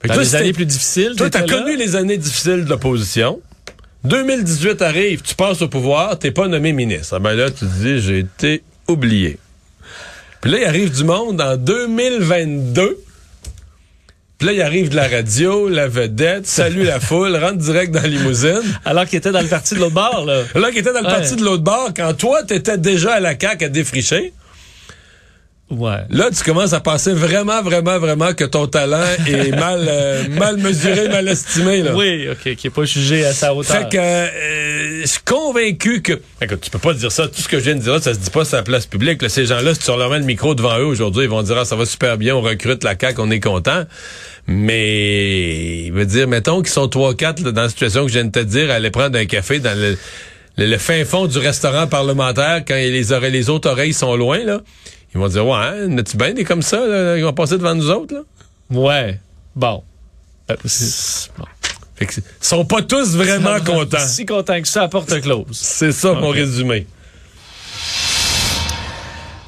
Fait 0.00 0.08
que 0.08 0.08
Dans 0.08 0.14
toi, 0.14 0.24
les 0.24 0.34
années 0.34 0.52
plus 0.52 0.66
difficiles. 0.66 1.14
Toi, 1.16 1.30
t'as 1.30 1.46
connu 1.46 1.76
les 1.76 1.94
années 1.94 2.16
difficiles 2.16 2.64
de 2.64 2.68
l'opposition. 2.68 3.40
2018 4.02 4.82
arrive, 4.82 5.22
tu 5.22 5.36
passes 5.36 5.62
au 5.62 5.68
pouvoir, 5.68 6.18
t'es 6.18 6.32
pas 6.32 6.48
nommé 6.48 6.72
ministre. 6.72 7.14
Ah 7.16 7.20
ben 7.20 7.34
là, 7.34 7.52
tu 7.52 7.60
te 7.60 7.64
dis, 7.66 8.00
j'ai 8.00 8.18
été 8.18 8.64
oublié. 8.88 9.38
Puis 10.40 10.50
là, 10.50 10.58
il 10.58 10.64
arrive 10.64 10.92
du 10.92 11.04
monde 11.04 11.40
en 11.40 11.56
2022. 11.56 12.98
Puis 14.42 14.48
là, 14.48 14.54
il 14.54 14.62
arrive 14.62 14.88
de 14.88 14.96
la 14.96 15.06
radio, 15.06 15.68
la 15.68 15.86
vedette, 15.86 16.48
salue 16.48 16.82
la 16.84 16.98
foule, 16.98 17.36
rentre 17.36 17.58
direct 17.58 17.92
dans 17.94 18.02
la 18.02 18.08
limousine. 18.08 18.60
Alors 18.84 19.06
qu'il 19.06 19.16
était 19.18 19.30
dans 19.30 19.40
le 19.40 19.46
parti 19.46 19.74
de 19.76 19.78
l'autre 19.78 19.94
bord, 19.94 20.24
là. 20.26 20.40
Là, 20.56 20.72
qui 20.72 20.78
était 20.80 20.92
dans 20.92 20.98
le 20.98 21.06
Ouais. 21.06 21.12
parti 21.12 21.36
de 21.36 21.44
l'autre 21.44 21.62
bord, 21.62 21.90
quand 21.96 22.12
toi, 22.14 22.42
t'étais 22.42 22.76
déjà 22.76 23.12
à 23.12 23.20
la 23.20 23.38
CAQ 23.38 23.66
à 23.66 23.68
défricher, 23.68 24.32
Ouais. 25.72 25.98
là, 26.10 26.28
tu 26.36 26.44
commences 26.44 26.72
à 26.74 26.80
penser 26.80 27.12
vraiment, 27.12 27.62
vraiment, 27.62 27.98
vraiment 27.98 28.34
que 28.34 28.44
ton 28.44 28.66
talent 28.66 29.04
est 29.26 29.50
mal, 29.58 29.86
euh, 29.88 30.28
mal 30.28 30.58
mesuré, 30.58 31.08
mal 31.08 31.26
estimé. 31.28 31.82
Là. 31.82 31.94
Oui, 31.96 32.28
OK, 32.30 32.54
qui 32.56 32.66
est 32.66 32.70
pas 32.70 32.84
jugé 32.84 33.24
à 33.24 33.32
sa 33.32 33.54
hauteur. 33.54 33.76
Fait 33.76 33.88
que 33.88 33.96
euh, 33.96 35.00
je 35.02 35.06
suis 35.06 35.22
convaincu 35.24 36.02
que. 36.02 36.20
Écoute, 36.40 36.60
tu 36.60 36.70
peux 36.70 36.78
pas 36.78 36.92
dire 36.94 37.10
ça. 37.10 37.26
Tout 37.26 37.40
ce 37.40 37.48
que 37.48 37.58
je 37.58 37.64
viens 37.64 37.74
de 37.74 37.80
dire 37.80 37.94
là, 37.94 38.00
ça 38.00 38.12
se 38.14 38.18
dit 38.18 38.30
pas 38.30 38.44
sur 38.44 38.56
la 38.56 38.62
place 38.62 38.86
publique. 38.86 39.22
là. 39.22 39.28
Ces 39.28 39.46
gens-là, 39.46 39.74
si 39.74 39.80
tu 39.80 39.86
leur 39.86 40.10
mets 40.10 40.18
le 40.18 40.24
micro 40.24 40.54
devant 40.54 40.78
eux 40.78 40.84
aujourd'hui, 40.84 41.24
ils 41.24 41.30
vont 41.30 41.42
dire 41.42 41.56
ah, 41.58 41.64
ça 41.64 41.76
va 41.76 41.86
super 41.86 42.18
bien, 42.18 42.36
on 42.36 42.42
recrute 42.42 42.84
la 42.84 42.94
CAQ, 42.98 43.20
on 43.20 43.30
est 43.30 43.40
content. 43.40 43.84
Mais 44.46 45.84
il 45.84 45.92
veut 45.92 46.06
dire, 46.06 46.28
mettons 46.28 46.62
qu'ils 46.62 46.72
sont 46.72 46.86
3-4 46.86 47.42
dans 47.42 47.62
la 47.62 47.68
situation 47.68 48.02
que 48.02 48.08
je 48.08 48.14
viens 48.14 48.24
de 48.24 48.30
te 48.32 48.40
dire, 48.40 48.70
à 48.70 48.74
aller 48.74 48.90
prendre 48.90 49.18
un 49.18 49.26
café 49.26 49.60
dans 49.60 49.78
le, 49.78 49.96
le, 50.56 50.66
le 50.66 50.78
fin 50.78 51.04
fond 51.04 51.26
du 51.26 51.38
restaurant 51.38 51.86
parlementaire 51.86 52.62
quand 52.66 52.74
les, 52.74 53.12
oreilles, 53.12 53.32
les 53.32 53.50
autres 53.50 53.70
oreilles 53.70 53.92
sont 53.94 54.16
loin, 54.16 54.44
là. 54.44 54.60
Ils 55.14 55.20
vont 55.20 55.28
dire 55.28 55.46
Ouais, 55.46 55.54
hein, 55.56 55.88
n'as-tu 55.88 56.16
bien 56.16 56.32
des 56.32 56.44
comme 56.44 56.62
ça, 56.62 56.86
là, 56.86 57.16
ils 57.16 57.24
vont 57.24 57.32
passer 57.32 57.58
devant 57.58 57.74
nous 57.74 57.90
autres, 57.90 58.14
là? 58.14 58.20
Ouais. 58.70 59.20
Bon. 59.54 59.82
Euh, 60.50 60.56
c'est- 60.64 61.30
bon. 61.38 61.44
Fait 61.96 62.06
que, 62.06 62.12
ils 62.20 62.22
sont 62.40 62.64
pas 62.64 62.82
tous 62.82 63.14
vraiment 63.16 63.60
contents. 63.60 63.98
Si 64.06 64.24
content 64.26 64.60
que 64.60 64.68
ça, 64.68 64.82
à 64.84 64.88
porte 64.88 65.20
close. 65.20 65.44
C'est 65.52 65.92
ça 65.92 66.14
mon 66.14 66.30
résumé. 66.30 66.86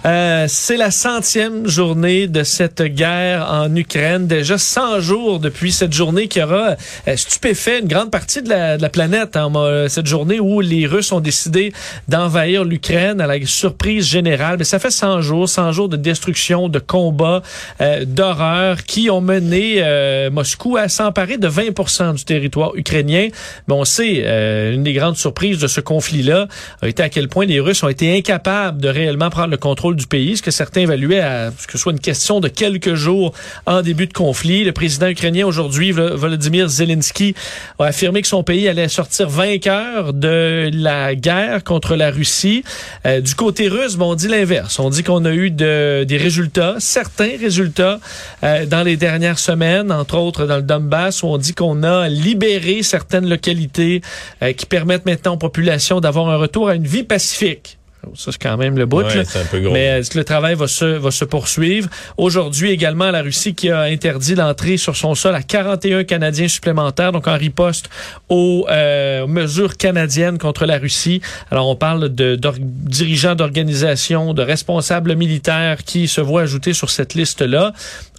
Euh, 0.06 0.44
c'est 0.48 0.76
la 0.76 0.90
centième 0.90 1.66
journée 1.66 2.26
de 2.26 2.42
cette 2.42 2.82
guerre 2.82 3.48
en 3.50 3.74
Ukraine. 3.74 4.26
Déjà 4.26 4.58
100 4.58 5.00
jours 5.00 5.40
depuis 5.40 5.72
cette 5.72 5.94
journée 5.94 6.28
qui 6.28 6.42
aura 6.42 6.76
euh, 7.08 7.16
stupéfait 7.16 7.80
une 7.80 7.88
grande 7.88 8.10
partie 8.10 8.42
de 8.42 8.50
la, 8.50 8.88
planète. 8.90 9.34
hein. 9.34 9.50
Euh, 9.56 9.88
cette 9.88 10.06
journée 10.06 10.40
où 10.40 10.60
les 10.60 10.86
Russes 10.86 11.10
ont 11.12 11.20
décidé 11.20 11.72
d'envahir 12.06 12.64
l'Ukraine 12.64 13.18
à 13.22 13.26
la 13.26 13.44
surprise 13.46 14.06
générale. 14.06 14.56
Mais 14.58 14.64
ça 14.64 14.78
fait 14.78 14.90
100 14.90 15.22
jours, 15.22 15.48
100 15.48 15.72
jours 15.72 15.88
de 15.88 15.96
destruction, 15.96 16.68
de 16.68 16.80
combats, 16.80 17.40
euh, 17.80 18.04
d'horreur 18.04 18.84
qui 18.84 19.08
ont 19.08 19.22
mené 19.22 19.76
euh, 19.78 20.30
Moscou 20.30 20.76
à 20.76 20.88
s'emparer 20.88 21.38
de 21.38 21.48
20% 21.48 22.14
du 22.14 22.24
territoire 22.24 22.76
ukrainien. 22.76 23.28
Mais 23.68 23.74
on 23.74 23.86
sait, 23.86 24.74
une 24.74 24.82
des 24.82 24.92
grandes 24.92 25.16
surprises 25.16 25.58
de 25.58 25.66
ce 25.66 25.80
conflit-là 25.80 26.46
a 26.82 26.88
été 26.88 27.02
à 27.02 27.08
quel 27.08 27.28
point 27.28 27.46
les 27.46 27.58
Russes 27.60 27.82
ont 27.82 27.88
été 27.88 28.14
incapables 28.14 28.82
de 28.82 28.88
réellement 28.88 29.30
prendre 29.30 29.48
le 29.48 29.56
contrôle 29.56 29.93
du 29.94 30.06
pays, 30.06 30.36
ce 30.36 30.42
que 30.42 30.50
certains 30.50 30.82
évaluaient 30.82 31.20
à 31.20 31.52
ce 31.56 31.66
que 31.66 31.72
ce 31.72 31.78
soit 31.78 31.92
une 31.92 32.00
question 32.00 32.40
de 32.40 32.48
quelques 32.48 32.94
jours 32.94 33.32
en 33.66 33.82
début 33.82 34.06
de 34.06 34.12
conflit. 34.12 34.64
Le 34.64 34.72
président 34.72 35.08
ukrainien 35.08 35.46
aujourd'hui, 35.46 35.92
Vol- 35.92 36.14
Volodymyr 36.14 36.68
Zelensky, 36.68 37.34
a 37.78 37.84
affirmé 37.84 38.22
que 38.22 38.28
son 38.28 38.42
pays 38.42 38.68
allait 38.68 38.88
sortir 38.88 39.28
vainqueur 39.28 40.12
de 40.12 40.70
la 40.72 41.14
guerre 41.14 41.64
contre 41.64 41.96
la 41.96 42.10
Russie. 42.10 42.64
Euh, 43.06 43.20
du 43.20 43.34
côté 43.34 43.68
russe, 43.68 43.96
bon, 43.96 44.12
on 44.12 44.14
dit 44.14 44.28
l'inverse. 44.28 44.78
On 44.78 44.90
dit 44.90 45.02
qu'on 45.02 45.24
a 45.24 45.32
eu 45.32 45.50
de- 45.50 46.04
des 46.04 46.16
résultats, 46.16 46.76
certains 46.78 47.36
résultats 47.40 48.00
euh, 48.42 48.66
dans 48.66 48.82
les 48.82 48.96
dernières 48.96 49.38
semaines, 49.38 49.90
entre 49.92 50.16
autres 50.18 50.46
dans 50.46 50.56
le 50.56 50.62
Donbass, 50.62 51.22
où 51.22 51.26
on 51.28 51.38
dit 51.38 51.54
qu'on 51.54 51.82
a 51.82 52.08
libéré 52.08 52.82
certaines 52.82 53.28
localités 53.28 54.02
euh, 54.42 54.52
qui 54.52 54.66
permettent 54.66 55.06
maintenant 55.06 55.34
aux 55.34 55.38
populations 55.38 56.00
d'avoir 56.00 56.28
un 56.28 56.36
retour 56.36 56.68
à 56.68 56.74
une 56.74 56.86
vie 56.86 57.02
pacifique. 57.04 57.78
Ça, 58.14 58.32
c'est 58.32 58.42
quand 58.42 58.56
même 58.56 58.76
le 58.78 58.86
bout. 58.86 59.02
Ouais, 59.02 59.14
là. 59.16 59.24
c'est 59.24 59.40
un 59.40 59.44
peu 59.44 59.60
gros. 59.60 59.72
Mais 59.72 60.00
que 60.10 60.18
le 60.18 60.24
travail 60.24 60.54
va 60.54 60.66
se, 60.66 60.84
va 60.84 61.10
se 61.10 61.24
poursuivre? 61.24 61.88
Aujourd'hui 62.16 62.70
également, 62.70 63.10
la 63.10 63.22
Russie 63.22 63.54
qui 63.54 63.70
a 63.70 63.80
interdit 63.82 64.34
l'entrée 64.34 64.76
sur 64.76 64.96
son 64.96 65.14
sol 65.14 65.34
à 65.34 65.42
41 65.42 66.04
Canadiens 66.04 66.48
supplémentaires, 66.48 67.12
donc 67.12 67.26
en 67.28 67.36
riposte 67.36 67.88
aux 68.28 68.66
euh, 68.70 69.26
mesures 69.26 69.76
canadiennes 69.76 70.38
contre 70.38 70.66
la 70.66 70.78
Russie. 70.78 71.20
Alors, 71.50 71.68
on 71.68 71.76
parle 71.76 72.14
de 72.14 72.36
d'or- 72.36 72.54
dirigeants 72.58 73.34
d'organisations, 73.34 74.34
de 74.34 74.42
responsables 74.42 75.14
militaires 75.16 75.82
qui 75.84 76.08
se 76.08 76.20
voient 76.20 76.42
ajouter 76.42 76.72
sur 76.72 76.90
cette 76.90 77.14
liste-là. 77.14 77.72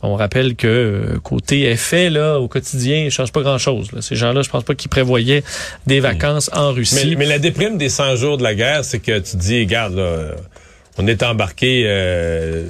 On 0.06 0.16
rappelle 0.16 0.56
que 0.56 0.68
euh, 0.68 1.20
côté 1.20 1.64
effet, 1.64 2.10
là, 2.10 2.40
au 2.40 2.48
quotidien, 2.48 2.98
il 2.98 3.06
ne 3.06 3.10
change 3.10 3.32
pas 3.32 3.42
grand-chose. 3.42 3.90
Ces 4.02 4.16
gens-là, 4.16 4.42
je 4.42 4.50
pense 4.50 4.64
pas 4.64 4.76
qu'ils 4.76 4.90
prévoyaient 4.90 5.44
des 5.88 6.00
vacances 6.00 6.50
en 6.54 6.72
Russie. 6.72 7.10
Mais, 7.10 7.16
mais 7.16 7.26
la 7.26 7.40
déprime 7.40 7.78
des 7.78 7.90
100 7.90 8.16
jours 8.16 8.38
de 8.38 8.44
la 8.44 8.56
guerre, 8.56 8.86
c'est 8.86 9.00
que 9.00 9.20
tu 9.20 9.38
dis, 9.38 9.60
regarde, 9.62 9.96
là, 9.96 10.32
on 10.98 11.08
est 11.08 11.24
embarqué 11.24 11.84
euh, 11.86 12.64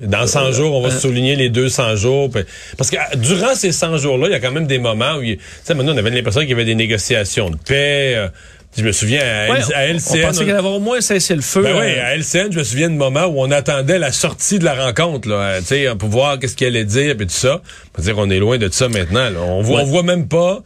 dans 0.00 0.26
100 0.26 0.52
jours, 0.52 0.74
on 0.74 0.82
va 0.82 0.90
souligner 0.90 1.36
les 1.36 1.48
200 1.48 1.96
jours. 1.96 2.30
Parce 2.76 2.90
que 2.90 2.96
durant 3.16 3.54
ces 3.54 3.72
100 3.72 3.98
jours-là, 3.98 4.28
il 4.28 4.32
y 4.32 4.34
a 4.34 4.40
quand 4.40 4.50
même 4.50 4.66
des 4.66 4.78
moments 4.78 5.14
où, 5.16 5.22
tu 5.22 5.38
sais, 5.62 5.74
maintenant, 5.74 5.94
on 5.94 5.98
avait 5.98 6.10
l'impression 6.10 6.40
qu'il 6.40 6.50
y 6.50 6.54
avait 6.54 6.64
des 6.64 6.74
négociations 6.74 7.50
de 7.50 7.56
paix. 7.56 8.30
Euh, 8.74 8.80
je 8.80 8.84
me 8.84 8.92
souviens 8.92 9.20
à, 9.20 9.50
Ouais, 9.50 9.58
L- 9.58 9.64
à 9.74 9.78
on- 9.78 9.94
LCN. 9.94 10.24
on 10.24 10.26
pensait 10.26 10.38
qu'il 10.40 10.50
allait 10.50 10.58
avoir 10.58 10.74
au 10.74 10.80
moins 10.80 11.00
cessé 11.00 11.34
le 11.34 11.42
feu. 11.42 11.62
Ben 11.62 11.76
oui, 11.78 11.86
euh, 11.86 12.04
à 12.04 12.14
LCN, 12.16 12.50
je 12.52 12.58
me 12.58 12.64
souviens 12.64 12.88
de 12.90 12.94
moments 12.96 13.26
où 13.26 13.34
on 13.40 13.50
attendait 13.50 13.98
la 13.98 14.12
sortie 14.12 14.58
de 14.58 14.64
la 14.64 14.74
rencontre, 14.86 15.28
là, 15.28 15.34
euh, 15.36 15.58
tu 15.60 15.66
sais, 15.66 15.88
pour 15.98 16.08
voir 16.08 16.38
qu'est-ce 16.38 16.56
qu'il 16.56 16.66
allait 16.66 16.84
dire, 16.84 17.16
puis 17.16 17.26
tout 17.26 17.32
ça. 17.34 17.60
On 17.98 18.02
dire 18.02 18.14
qu'on 18.14 18.30
est 18.30 18.38
loin 18.38 18.58
de 18.58 18.68
ça 18.70 18.88
maintenant. 18.88 19.28
là. 19.30 19.40
On 19.40 19.62
voit, 19.62 19.76
Ouais. 19.78 19.82
on 19.82 19.86
voit 19.86 20.02
même 20.02 20.26
pas 20.28 20.62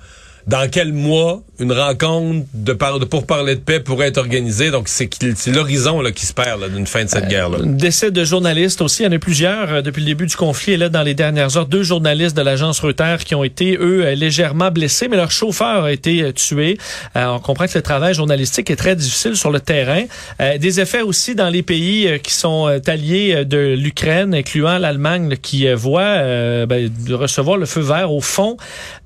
dans 0.46 0.68
quel 0.70 0.92
mois 0.92 1.42
une 1.58 1.72
rencontre 1.72 2.46
de, 2.54 2.72
par, 2.72 2.98
de 2.98 3.04
pour 3.04 3.26
parler 3.26 3.54
de 3.56 3.60
paix 3.60 3.80
pourrait 3.80 4.08
être 4.08 4.18
organisée? 4.18 4.70
Donc 4.70 4.88
c'est 4.88 5.08
l'horizon 5.48 6.02
qui 6.14 6.26
se 6.26 6.32
perd 6.32 6.72
d'une 6.72 6.86
fin 6.86 7.04
de 7.04 7.08
cette 7.08 7.28
guerre-là. 7.28 7.58
Décès 7.62 8.10
de 8.10 8.24
journalistes 8.24 8.80
aussi. 8.80 9.02
Il 9.02 9.06
y 9.06 9.08
en 9.08 9.12
a 9.12 9.18
plusieurs 9.18 9.72
euh, 9.72 9.82
depuis 9.82 10.00
le 10.00 10.06
début 10.06 10.26
du 10.26 10.36
conflit. 10.36 10.74
Et 10.74 10.76
là, 10.76 10.88
dans 10.88 11.02
les 11.02 11.14
dernières 11.14 11.56
heures, 11.56 11.66
deux 11.66 11.82
journalistes 11.82 12.36
de 12.36 12.42
l'agence 12.42 12.80
Reuters 12.80 13.24
qui 13.24 13.34
ont 13.34 13.44
été, 13.44 13.76
eux, 13.76 14.04
euh, 14.04 14.14
légèrement 14.14 14.70
blessés, 14.70 15.08
mais 15.08 15.16
leur 15.16 15.30
chauffeur 15.30 15.84
a 15.84 15.92
été 15.92 16.22
euh, 16.22 16.32
tué. 16.32 16.78
Euh, 17.16 17.26
on 17.26 17.40
comprend 17.40 17.66
que 17.66 17.72
le 17.74 17.82
travail 17.82 18.14
journalistique 18.14 18.70
est 18.70 18.76
très 18.76 18.94
difficile 18.96 19.36
sur 19.36 19.50
le 19.50 19.60
terrain. 19.60 20.04
Euh, 20.40 20.58
des 20.58 20.80
effets 20.80 21.02
aussi 21.02 21.34
dans 21.34 21.48
les 21.48 21.62
pays 21.62 22.06
euh, 22.06 22.18
qui 22.18 22.32
sont 22.32 22.68
euh, 22.68 22.78
alliés 22.86 23.34
euh, 23.34 23.44
de 23.44 23.74
l'Ukraine, 23.76 24.34
incluant 24.34 24.78
l'Allemagne, 24.78 25.36
qui 25.40 25.66
euh, 25.66 25.74
voit 25.74 26.02
euh, 26.02 26.66
ben, 26.66 26.88
de 27.06 27.14
recevoir 27.14 27.56
le 27.56 27.66
feu 27.66 27.80
vert 27.80 28.12
au 28.12 28.20
fond 28.20 28.56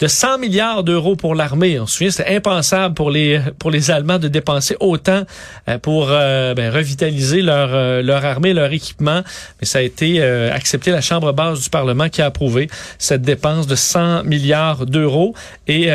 de 0.01 0.07
100 0.07 0.39
milliards 0.39 0.85
d'euros 0.85 1.17
pour 1.17 1.30
pour 1.31 1.37
l'armée. 1.37 1.79
On 1.79 1.87
se 1.87 1.99
souvient, 1.99 2.11
c'était 2.11 2.35
impensable 2.35 2.93
pour 2.93 3.09
les 3.09 3.41
pour 3.61 3.71
les 3.71 3.93
Allemands 3.93 4.19
de 4.19 4.27
dépenser 4.27 4.77
autant 4.81 5.23
euh, 5.69 5.79
pour 5.79 6.09
euh, 6.11 6.55
ben, 6.55 6.75
revitaliser 6.75 7.41
leur 7.41 7.69
euh, 7.73 8.03
leur 8.03 8.25
armée, 8.25 8.53
leur 8.53 8.73
équipement. 8.73 9.23
Mais 9.61 9.67
ça 9.67 9.79
a 9.79 9.83
été 9.83 10.21
accepté 10.21 10.91
la 10.91 11.01
Chambre 11.01 11.33
basse 11.33 11.61
du 11.61 11.71
Parlement 11.71 12.09
qui 12.09 12.21
a 12.21 12.27
approuvé 12.27 12.69
cette 12.99 13.23
dépense 13.23 13.69
de 13.69 13.77
100 13.77 14.25
milliards 14.25 14.87
d'euros. 14.87 15.37
Et 15.69 15.87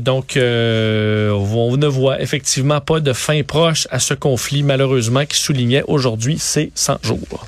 donc, 0.00 0.38
on 0.38 1.76
ne 1.76 1.86
voit 1.86 2.22
effectivement 2.22 2.80
pas 2.80 3.00
de 3.00 3.12
fin 3.12 3.42
proche 3.42 3.86
à 3.90 3.98
ce 3.98 4.14
conflit, 4.14 4.62
malheureusement, 4.62 5.26
qui 5.26 5.36
soulignait 5.36 5.84
aujourd'hui 5.86 6.38
ses 6.38 6.72
100 6.74 7.00
jours. 7.02 7.46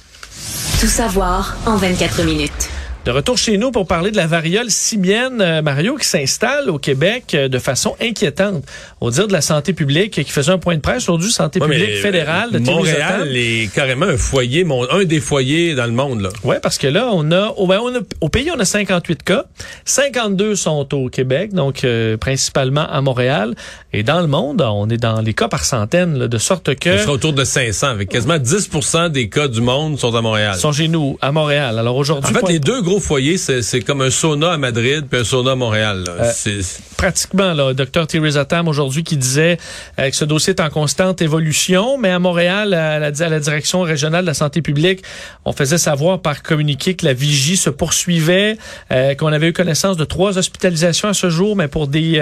Tout 0.79 0.87
savoir 0.87 1.57
en 1.65 1.77
24 1.77 2.23
minutes. 2.25 2.68
De 3.09 3.13
retour 3.13 3.39
chez 3.39 3.57
nous 3.57 3.71
pour 3.71 3.87
parler 3.87 4.11
de 4.11 4.19
la 4.19 4.27
variole 4.27 4.71
simienne, 4.71 5.41
euh, 5.41 5.63
Mario, 5.63 5.97
qui 5.97 6.07
s'installe 6.07 6.69
au 6.69 6.79
Québec 6.79 7.33
euh, 7.33 7.49
de 7.49 7.59
façon 7.59 7.97
inquiétante. 8.03 8.65
Au 9.01 9.11
dire 9.11 9.27
de 9.27 9.33
la 9.33 9.41
santé 9.41 9.73
publique, 9.73 10.23
qui 10.23 10.31
faisait 10.31 10.53
un 10.53 10.59
point 10.59 10.77
de 10.77 10.83
presse 10.83 11.05
aujourd'hui, 11.05 11.33
santé 11.33 11.59
publique 11.59 11.89
euh, 11.89 12.03
fédérale 12.03 12.51
de 12.51 12.59
Montréal 12.59 13.35
est 13.35 13.73
carrément 13.73 14.05
un 14.05 14.19
foyer, 14.19 14.67
un 14.91 15.05
des 15.05 15.21
foyers 15.21 15.75
dans 15.75 15.87
le 15.87 15.93
monde. 15.93 16.21
Là. 16.21 16.29
Ouais, 16.45 16.61
parce 16.61 16.77
que 16.77 16.87
là, 16.87 17.09
on 17.11 17.33
a, 17.33 17.47
au, 17.57 17.67
ben, 17.67 17.81
on 17.83 17.95
a, 17.95 18.01
au 18.21 18.29
pays, 18.29 18.51
on 18.55 18.61
a 18.61 18.67
58 18.67 19.23
cas. 19.23 19.47
52 19.87 20.55
sont 20.55 20.95
au 20.95 21.09
Québec, 21.09 21.55
donc 21.55 21.87
principalement 22.21 22.87
à 22.91 23.01
Montréal. 23.01 23.55
Et 23.95 24.03
dans 24.03 24.21
le 24.21 24.27
monde, 24.27 24.61
on 24.61 24.87
est 24.91 24.99
dans 24.99 25.23
les 25.23 25.33
cas 25.33 25.49
par 25.49 25.65
centaines, 25.65 26.27
de 26.27 26.39
sorte 26.39 26.75
que... 26.75 26.91
On 26.91 26.99
sera 26.99 27.13
autour 27.13 27.33
de 27.33 27.45
500, 27.45 27.87
avec 27.87 28.11
quasiment 28.11 28.37
10% 28.37 29.09
des 29.09 29.31
cas 29.31 29.49
du 29.49 29.63
monde 29.63 29.99
sont 29.99 30.15
à 30.15 30.21
Montréal. 30.21 30.57
Sont 30.57 30.73
chez 30.73 30.89
nous, 30.89 31.17
à 31.23 31.33
Montréal. 31.33 31.79
Alors 31.79 31.97
aujourd'hui... 31.97 32.37
En 32.37 32.41
fait, 32.41 32.53
les 32.53 32.59
deux 32.59 32.83
gros 32.83 32.98
foyer, 33.01 33.39
c'est 33.39 33.81
comme 33.81 34.03
un 34.03 34.11
sauna 34.11 34.53
à 34.53 34.59
Madrid 34.59 35.07
puis 35.11 35.21
un 35.21 35.25
sauna 35.25 35.53
à 35.53 35.55
Montréal. 35.55 36.05
Euh, 36.09 36.63
pratiquement, 36.97 37.53
là, 37.53 37.73
Dr. 37.75 38.07
Theresa 38.07 38.45
Tam 38.45 38.69
aujourd'hui 38.69 39.05
qui 39.05 39.17
disait 39.17 39.59
euh, 39.99 40.11
que 40.11 40.17
ce 40.17 40.25
dossier 40.25 40.55
est 40.55 40.61
en 40.61 40.71
constante 40.71 41.23
évolution, 41.23 41.99
mais 41.99 42.11
à 42.11 42.19
Montréal, 42.19 42.75
à 42.75 42.99
la, 42.99 43.07
à 43.07 43.29
la, 43.29 43.41
direction 43.41 43.83
régionale 43.83 44.23
de 44.23 44.27
la 44.27 44.35
santé 44.35 44.63
publique, 44.63 45.03
on 45.45 45.53
faisait 45.53 45.79
savoir 45.79 46.21
par 46.21 46.43
communiqué 46.43 46.95
que 46.95 47.05
la 47.05 47.15
vigie 47.15 47.57
se 47.57 47.71
poursuivait, 47.71 48.59
euh, 48.91 49.15
qu'on 49.15 49.33
avait 49.33 49.49
eu 49.49 49.53
connaissance 49.53 49.97
de 49.97 50.05
trois 50.05 50.39
hospitalisations 50.39 51.09
à 51.09 51.15
ce 51.15 51.31
jour, 51.31 51.57
mais 51.57 51.69
pour 51.69 51.89
des 51.89 52.19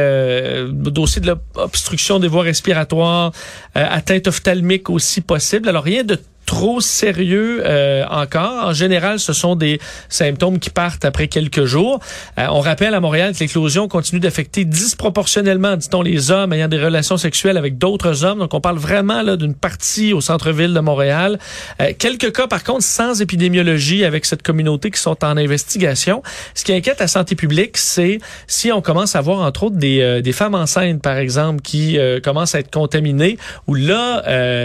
dossiers 0.72 1.20
de 1.20 1.28
l'obstruction 1.56 2.18
des 2.18 2.28
voies 2.28 2.42
respiratoires, 2.42 3.32
atteinte 3.74 4.28
ophtalmique 4.28 4.90
aussi 4.90 5.20
possible. 5.20 5.68
Alors 5.68 5.84
rien 5.84 6.04
de 6.04 6.18
trop 6.46 6.80
sérieux 6.80 7.62
euh, 7.66 8.04
encore. 8.08 8.66
En 8.68 8.72
général, 8.72 9.18
ce 9.18 9.32
sont 9.32 9.56
des 9.56 9.80
symptômes 10.08 10.58
qui 10.58 10.70
partent 10.70 11.04
après 11.04 11.28
quelques 11.28 11.64
jours. 11.64 12.00
Euh, 12.38 12.46
on 12.50 12.60
rappelle 12.60 12.94
à 12.94 13.00
Montréal 13.00 13.34
que 13.34 13.40
l'éclosion 13.40 13.88
continue 13.88 14.20
d'affecter 14.20 14.64
disproportionnellement, 14.64 15.76
dit-on, 15.76 16.02
les 16.02 16.30
hommes 16.30 16.52
ayant 16.52 16.68
des 16.68 16.82
relations 16.82 17.16
sexuelles 17.16 17.58
avec 17.58 17.76
d'autres 17.76 18.24
hommes. 18.24 18.38
Donc, 18.38 18.54
on 18.54 18.60
parle 18.60 18.78
vraiment 18.78 19.22
là 19.22 19.36
d'une 19.36 19.54
partie 19.54 20.12
au 20.12 20.20
centre-ville 20.20 20.72
de 20.72 20.80
Montréal. 20.80 21.38
Euh, 21.80 21.92
quelques 21.98 22.32
cas, 22.32 22.46
par 22.46 22.62
contre, 22.62 22.84
sans 22.84 23.20
épidémiologie 23.20 24.04
avec 24.04 24.24
cette 24.24 24.42
communauté 24.42 24.90
qui 24.90 25.00
sont 25.00 25.24
en 25.24 25.36
investigation. 25.36 26.22
Ce 26.54 26.64
qui 26.64 26.72
inquiète 26.72 27.00
la 27.00 27.08
santé 27.08 27.34
publique, 27.34 27.76
c'est 27.76 28.20
si 28.46 28.70
on 28.70 28.80
commence 28.80 29.16
à 29.16 29.20
voir, 29.20 29.40
entre 29.40 29.64
autres, 29.64 29.76
des, 29.76 30.22
des 30.22 30.32
femmes 30.32 30.54
enceintes, 30.54 31.02
par 31.02 31.16
exemple, 31.16 31.60
qui 31.62 31.98
commencent 32.22 32.54
à 32.54 32.60
être 32.60 32.70
contaminées, 32.70 33.36
où 33.66 33.74
là, 33.74 34.22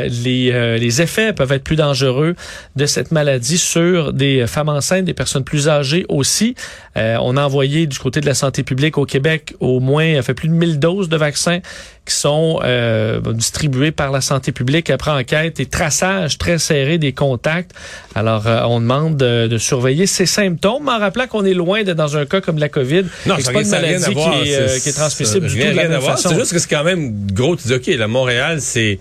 les, 0.08 0.78
les 0.78 1.02
effets 1.02 1.34
peuvent 1.34 1.52
être 1.52 1.64
plus 1.64 1.71
dangereux 1.75 2.36
de 2.75 2.86
cette 2.86 3.12
maladie 3.12 3.58
sur 3.58 4.13
des 4.13 4.46
femmes 4.48 4.70
enceintes, 4.70 5.06
des 5.06 5.13
personnes 5.13 5.44
plus 5.44 5.70
âgées 5.70 6.06
aussi. 6.10 6.56
Euh, 6.98 7.18
on 7.22 7.38
a 7.38 7.44
envoyé 7.44 7.88
du 7.88 7.98
côté 7.98 8.22
de 8.22 8.25
la 8.25 8.34
santé 8.34 8.63
publique 8.63 8.98
au 8.98 9.06
Québec 9.06 9.56
au 9.60 9.80
moins 9.80 10.22
fait 10.22 10.34
plus 10.34 10.50
de 10.50 10.54
1000 10.54 10.80
doses 10.80 11.10
de 11.10 11.18
vaccins 11.18 11.60
qui 12.06 12.16
sont 12.16 12.60
euh, 12.63 13.22
distribuées 13.34 13.92
par 13.92 14.12
la 14.12 14.22
santé 14.22 14.51
publique 14.51 14.90
après 14.90 15.12
enquête 15.12 15.60
et 15.60 15.68
traçage 15.68 16.38
très 16.38 16.58
serré 16.58 16.98
des 16.98 17.13
contacts. 17.13 17.72
Alors, 18.16 18.48
euh, 18.48 18.63
on 18.66 18.82
demande 18.82 19.18
de, 19.18 19.58
surveiller 19.58 20.08
ces 20.08 20.25
symptômes, 20.25 20.90
en 20.90 20.98
rappelant 20.98 21.28
qu'on 21.28 21.46
est 21.46 21.54
loin 21.54 21.84
d'être 21.84 21.98
dans 21.98 22.18
un 22.18 22.25
cas 22.25 22.42
comme 22.42 22.58
la 22.58 22.70
COVID. 22.70 23.04
Non, 23.28 23.36
c'est 23.40 23.54
pas 23.54 23.62
une 23.62 23.70
maladie 23.70 24.04
qui, 24.04 24.50
est, 24.50 24.82
qui, 24.82 24.90
est, 24.90 24.94
transmissible 24.94 25.48
du 25.48 25.60
tout 25.60 25.68
de 25.68 25.75
la 25.75 25.88
même 25.88 26.01
façon. 26.01 26.29
C'est 26.29 26.36
juste 26.36 26.53
que 26.53 26.60
c'est 26.60 26.70
quand 26.70 26.84
même 26.84 27.14
gros. 27.31 27.55
Tu 27.55 27.68
dis, 27.68 27.74
OK, 27.75 27.88
la 27.88 28.07
Montréal, 28.07 28.60
c'est 28.62 29.00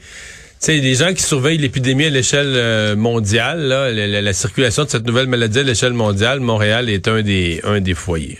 sais, 0.66 0.76
les 0.76 0.94
gens 0.94 1.12
qui 1.14 1.22
surveillent 1.22 1.58
l'épidémie 1.58 2.04
à 2.04 2.10
l'échelle 2.10 2.52
euh, 2.54 2.96
mondiale, 2.96 3.60
là, 3.60 3.90
la, 3.90 4.32
circulation 4.32 4.84
de 4.84 4.90
cette 4.90 5.06
nouvelle 5.06 5.26
maladie 5.26 5.60
à 5.60 5.62
l'échelle 5.62 5.92
mondiale, 5.92 6.40
Montréal 6.40 6.88
est 6.88 7.08
un 7.08 7.22
des, 7.22 7.60
un 7.64 7.80
des 7.80 7.94
foyers. 7.94 8.38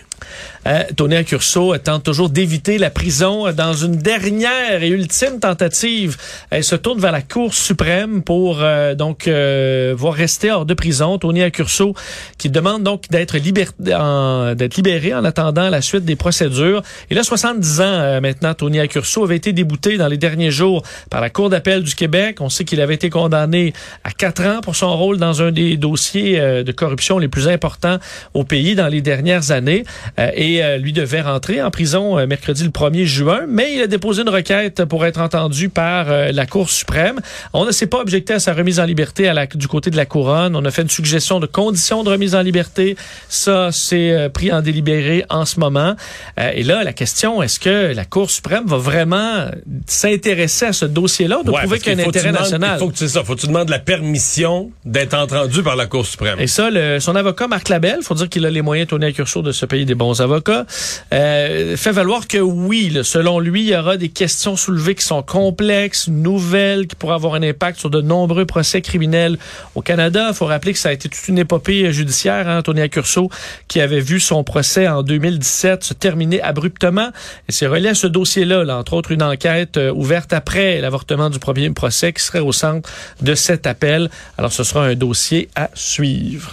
Euh, 0.67 0.83
Tony 0.95 1.15
Accurso 1.15 1.77
tente 1.77 2.03
toujours 2.03 2.29
d'éviter 2.29 2.77
la 2.77 2.89
prison 2.89 3.51
dans 3.51 3.73
une 3.73 3.95
dernière 3.95 4.83
et 4.83 4.89
ultime 4.89 5.39
tentative. 5.39 6.17
Elle 6.49 6.63
se 6.63 6.75
tourne 6.75 6.99
vers 6.99 7.11
la 7.11 7.21
Cour 7.21 7.53
suprême 7.53 8.23
pour 8.23 8.59
euh, 8.61 8.95
donc 8.95 9.27
euh, 9.27 9.93
voir 9.97 10.13
rester 10.13 10.51
hors 10.51 10.65
de 10.65 10.73
prison. 10.73 11.17
Tony 11.17 11.41
Accurso 11.43 11.95
qui 12.37 12.49
demande 12.49 12.83
donc 12.83 13.09
d'être 13.09 13.37
d'être 13.37 14.75
libéré 14.75 15.13
en 15.13 15.23
attendant 15.23 15.69
la 15.69 15.81
suite 15.81 16.05
des 16.05 16.15
procédures. 16.15 16.81
Il 17.09 17.17
a 17.17 17.23
70 17.23 17.81
ans 17.81 17.83
euh, 17.83 18.21
maintenant. 18.21 18.53
Tony 18.53 18.79
Accurso 18.79 19.23
avait 19.23 19.37
été 19.37 19.53
débouté 19.53 19.97
dans 19.97 20.07
les 20.07 20.17
derniers 20.17 20.51
jours 20.51 20.83
par 21.09 21.21
la 21.21 21.29
Cour 21.29 21.49
d'appel 21.49 21.83
du 21.83 21.95
Québec. 21.95 22.37
On 22.41 22.49
sait 22.49 22.65
qu'il 22.65 22.81
avait 22.81 22.95
été 22.95 23.09
condamné 23.09 23.73
à 24.03 24.11
quatre 24.11 24.43
ans 24.43 24.61
pour 24.61 24.75
son 24.75 24.95
rôle 24.95 25.17
dans 25.17 25.41
un 25.41 25.51
des 25.51 25.77
dossiers 25.77 26.39
de 26.39 26.71
corruption 26.71 27.17
les 27.17 27.27
plus 27.27 27.47
importants 27.47 27.97
au 28.33 28.43
pays 28.43 28.75
dans 28.75 28.87
les 28.87 29.01
dernières 29.01 29.51
années. 29.51 29.83
Et 30.17 30.63
euh, 30.63 30.77
lui 30.77 30.93
devait 30.93 31.21
rentrer 31.21 31.61
en 31.61 31.71
prison 31.71 32.17
euh, 32.17 32.27
mercredi 32.27 32.63
le 32.63 32.69
1er 32.69 33.05
juin, 33.05 33.41
mais 33.47 33.73
il 33.75 33.81
a 33.81 33.87
déposé 33.87 34.21
une 34.21 34.29
requête 34.29 34.85
pour 34.85 35.05
être 35.05 35.19
entendu 35.19 35.69
par 35.69 36.09
euh, 36.09 36.31
la 36.31 36.45
Cour 36.45 36.69
suprême. 36.69 37.19
On 37.53 37.65
ne 37.65 37.71
s'est 37.71 37.87
pas 37.87 37.99
objecté 37.99 38.33
à 38.33 38.39
sa 38.39 38.53
remise 38.53 38.79
en 38.79 38.85
liberté 38.85 39.27
à 39.27 39.33
la, 39.33 39.45
du 39.45 39.67
côté 39.67 39.89
de 39.89 39.97
la 39.97 40.05
couronne. 40.05 40.55
On 40.55 40.65
a 40.65 40.71
fait 40.71 40.81
une 40.81 40.89
suggestion 40.89 41.39
de 41.39 41.45
conditions 41.45 42.03
de 42.03 42.09
remise 42.09 42.35
en 42.35 42.41
liberté. 42.41 42.95
Ça, 43.29 43.69
c'est 43.71 44.29
pris 44.33 44.51
en 44.51 44.61
délibéré 44.61 45.25
en 45.29 45.45
ce 45.45 45.59
moment. 45.59 45.95
et 46.37 46.63
là, 46.63 46.83
la 46.83 46.93
question, 46.93 47.41
est-ce 47.41 47.59
que 47.59 47.93
la 47.93 48.05
Cour 48.05 48.29
suprême 48.29 48.65
va 48.65 48.77
vraiment 48.77 49.45
s'intéresser 49.87 50.65
à 50.65 50.73
ce 50.73 50.85
dossier-là 50.85 51.41
de 51.43 51.51
prouver 51.51 51.79
qu'il 51.79 51.97
y 51.97 52.01
a 52.01 52.03
un 52.03 52.07
intérêt 52.07 52.31
national? 52.31 52.77
Il 52.77 52.79
faut 52.79 52.89
que 52.89 52.97
tu 52.97 53.07
ça. 53.07 53.23
Faut 53.23 53.35
que 53.35 53.41
tu 53.41 53.47
demandes 53.47 53.69
la 53.69 53.79
permission 53.79 54.71
d'être 54.85 55.13
entendu 55.13 55.63
par 55.63 55.75
la 55.75 55.85
Cour 55.85 56.05
suprême. 56.05 56.39
Et 56.39 56.47
ça, 56.47 56.69
le, 56.69 56.99
son 56.99 57.15
avocat 57.15 57.47
Marc 57.47 57.69
Labelle, 57.69 57.99
faut 58.01 58.15
dire 58.15 58.29
qu'il 58.29 58.45
a 58.45 58.49
les 58.49 58.61
moyens, 58.61 58.89
Tony 58.89 59.05
Accurso, 59.05 59.41
de 59.41 59.51
se 59.51 59.65
payer 59.65 59.85
des 59.85 59.95
bons 60.01 60.19
avocats 60.19 60.65
euh, 61.13 61.77
fait 61.77 61.91
valoir 61.91 62.27
que 62.27 62.39
oui, 62.39 62.97
selon 63.03 63.39
lui, 63.39 63.61
il 63.61 63.69
y 63.69 63.75
aura 63.75 63.97
des 63.97 64.09
questions 64.09 64.55
soulevées 64.55 64.95
qui 64.95 65.05
sont 65.05 65.21
complexes, 65.21 66.07
nouvelles, 66.07 66.87
qui 66.87 66.95
pourraient 66.95 67.13
avoir 67.13 67.35
un 67.35 67.43
impact 67.43 67.79
sur 67.79 67.91
de 67.91 68.01
nombreux 68.01 68.45
procès 68.45 68.81
criminels 68.81 69.37
au 69.75 69.81
Canada. 69.81 70.29
Il 70.29 70.33
faut 70.33 70.47
rappeler 70.47 70.73
que 70.73 70.79
ça 70.79 70.89
a 70.89 70.91
été 70.91 71.07
toute 71.07 71.27
une 71.27 71.37
épopée 71.37 71.93
judiciaire, 71.93 72.49
hein, 72.49 72.63
Tony 72.63 72.81
Accurso, 72.81 73.29
qui 73.67 73.79
avait 73.79 73.99
vu 73.99 74.19
son 74.19 74.43
procès 74.43 74.87
en 74.87 75.03
2017 75.03 75.83
se 75.83 75.93
terminer 75.93 76.41
abruptement. 76.41 77.11
Et 77.47 77.51
c'est 77.51 77.67
relié 77.67 77.89
à 77.89 77.95
ce 77.95 78.07
dossier-là, 78.07 78.63
là, 78.63 78.77
entre 78.77 78.93
autres 78.93 79.11
une 79.11 79.23
enquête 79.23 79.77
euh, 79.77 79.91
ouverte 79.91 80.33
après 80.33 80.81
l'avortement 80.81 81.29
du 81.29 81.37
premier 81.37 81.69
procès 81.69 82.11
qui 82.11 82.23
serait 82.23 82.39
au 82.39 82.51
centre 82.51 82.89
de 83.21 83.35
cet 83.35 83.67
appel. 83.67 84.09
Alors 84.39 84.51
ce 84.51 84.63
sera 84.63 84.83
un 84.85 84.95
dossier 84.95 85.49
à 85.55 85.69
suivre. 85.75 86.51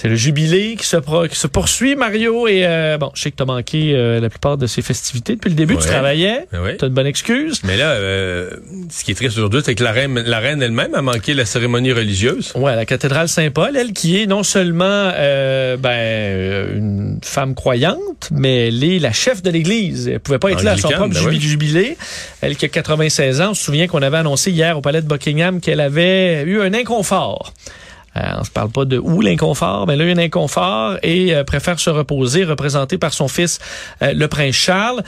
C'est 0.00 0.08
le 0.08 0.16
jubilé 0.16 0.76
qui 0.76 0.86
se, 0.86 0.96
qui 1.26 1.36
se 1.36 1.46
poursuit, 1.46 1.94
Mario. 1.94 2.48
Et 2.48 2.62
euh, 2.64 2.96
bon, 2.96 3.10
je 3.12 3.20
sais 3.20 3.30
que 3.30 3.36
tu 3.36 3.42
as 3.42 3.46
manqué 3.46 3.92
euh, 3.94 4.18
la 4.18 4.30
plupart 4.30 4.56
de 4.56 4.66
ces 4.66 4.80
festivités. 4.80 5.34
Depuis 5.34 5.50
le 5.50 5.54
début, 5.54 5.76
tu 5.76 5.86
travaillais. 5.86 6.46
Ben 6.50 6.74
tu 6.78 6.86
as 6.86 6.88
une 6.88 6.94
bonne 6.94 7.06
excuse. 7.06 7.60
Mais 7.64 7.76
là, 7.76 7.90
euh, 7.90 8.48
ce 8.88 9.04
qui 9.04 9.10
est 9.10 9.14
triste 9.14 9.36
aujourd'hui, 9.36 9.60
c'est 9.62 9.74
que 9.74 9.84
la 9.84 9.92
reine, 9.92 10.18
la 10.18 10.38
reine 10.38 10.62
elle-même 10.62 10.94
a 10.94 11.02
manqué 11.02 11.34
la 11.34 11.44
cérémonie 11.44 11.92
religieuse. 11.92 12.50
Ouais, 12.54 12.74
la 12.74 12.86
cathédrale 12.86 13.28
Saint-Paul, 13.28 13.76
elle 13.76 13.92
qui 13.92 14.18
est 14.18 14.24
non 14.24 14.42
seulement 14.42 15.10
ben, 15.10 16.74
une 16.74 17.18
femme 17.22 17.54
croyante, 17.54 18.30
mais 18.32 18.68
elle 18.68 18.82
est 18.82 19.00
la 19.00 19.12
chef 19.12 19.42
de 19.42 19.50
l'Église. 19.50 20.08
Elle 20.08 20.20
pouvait 20.20 20.38
pas 20.38 20.50
être 20.52 20.62
là 20.62 20.72
à 20.72 20.76
son 20.78 20.88
propre 20.88 21.12
ben 21.12 21.38
jubilé. 21.38 21.98
Elle 22.40 22.56
qui 22.56 22.64
a 22.64 22.68
96 22.68 23.42
ans. 23.42 23.50
On 23.50 23.54
se 23.54 23.62
souvient 23.62 23.86
qu'on 23.86 24.00
avait 24.00 24.16
annoncé 24.16 24.50
hier 24.50 24.78
au 24.78 24.80
palais 24.80 25.02
de 25.02 25.06
Buckingham 25.06 25.60
qu'elle 25.60 25.80
avait 25.80 26.44
eu 26.44 26.62
un 26.62 26.72
inconfort. 26.72 27.52
Euh, 28.16 28.20
on 28.38 28.44
se 28.44 28.50
parle 28.50 28.70
pas 28.70 28.84
de 28.84 28.98
où 28.98 29.20
l'inconfort, 29.20 29.86
mais 29.86 29.96
là, 29.96 30.04
il 30.04 30.08
y 30.08 30.12
a 30.12 30.16
un 30.16 30.24
inconfort 30.24 30.96
et 31.02 31.34
euh, 31.34 31.44
préfère 31.44 31.78
se 31.78 31.90
reposer, 31.90 32.44
représenté 32.44 32.98
par 32.98 33.12
son 33.12 33.28
fils, 33.28 33.60
euh, 34.02 34.12
le 34.12 34.26
prince 34.26 34.54
Charles. 34.54 35.02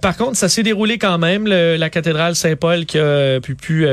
par 0.00 0.16
contre, 0.16 0.36
ça 0.36 0.48
s'est 0.48 0.62
déroulé 0.62 0.98
quand 0.98 1.18
même, 1.18 1.46
la 1.46 1.90
cathédrale 1.90 2.34
Saint-Paul 2.34 2.86
qui 2.86 2.98
a 2.98 3.40
pu, 3.40 3.54
pu 3.54 3.86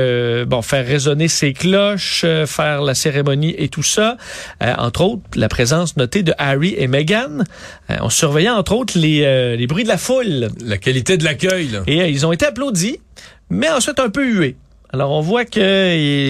bon, 0.46 0.62
faire 0.62 0.86
résonner 0.86 1.28
ses 1.28 1.52
cloches, 1.52 2.24
faire 2.46 2.82
la 2.82 2.94
cérémonie 2.94 3.54
et 3.58 3.68
tout 3.68 3.82
ça. 3.82 4.16
entre 4.78 5.02
autres, 5.02 5.22
la 5.34 5.48
présence 5.48 5.96
notée 5.96 6.22
de 6.22 6.32
Harry 6.38 6.74
et 6.76 6.88
Meghan. 6.88 7.44
on 8.00 8.10
surveillait, 8.10 8.50
entre 8.50 8.72
autres, 8.72 8.98
les, 8.98 9.56
les 9.56 9.66
bruits 9.66 9.84
de 9.84 9.88
la 9.88 9.98
foule. 9.98 10.48
La 10.64 10.78
qualité 10.78 11.16
de 11.16 11.24
l'accueil. 11.24 11.80
Et 11.86 12.08
ils 12.08 12.26
ont 12.26 12.32
été 12.32 12.46
applaudis, 12.46 13.00
mais 13.50 13.70
ensuite 13.70 14.00
un 14.00 14.10
peu 14.10 14.24
hués. 14.24 14.56
Alors, 14.92 15.10
on 15.10 15.20
voit 15.20 15.44
que 15.44 15.60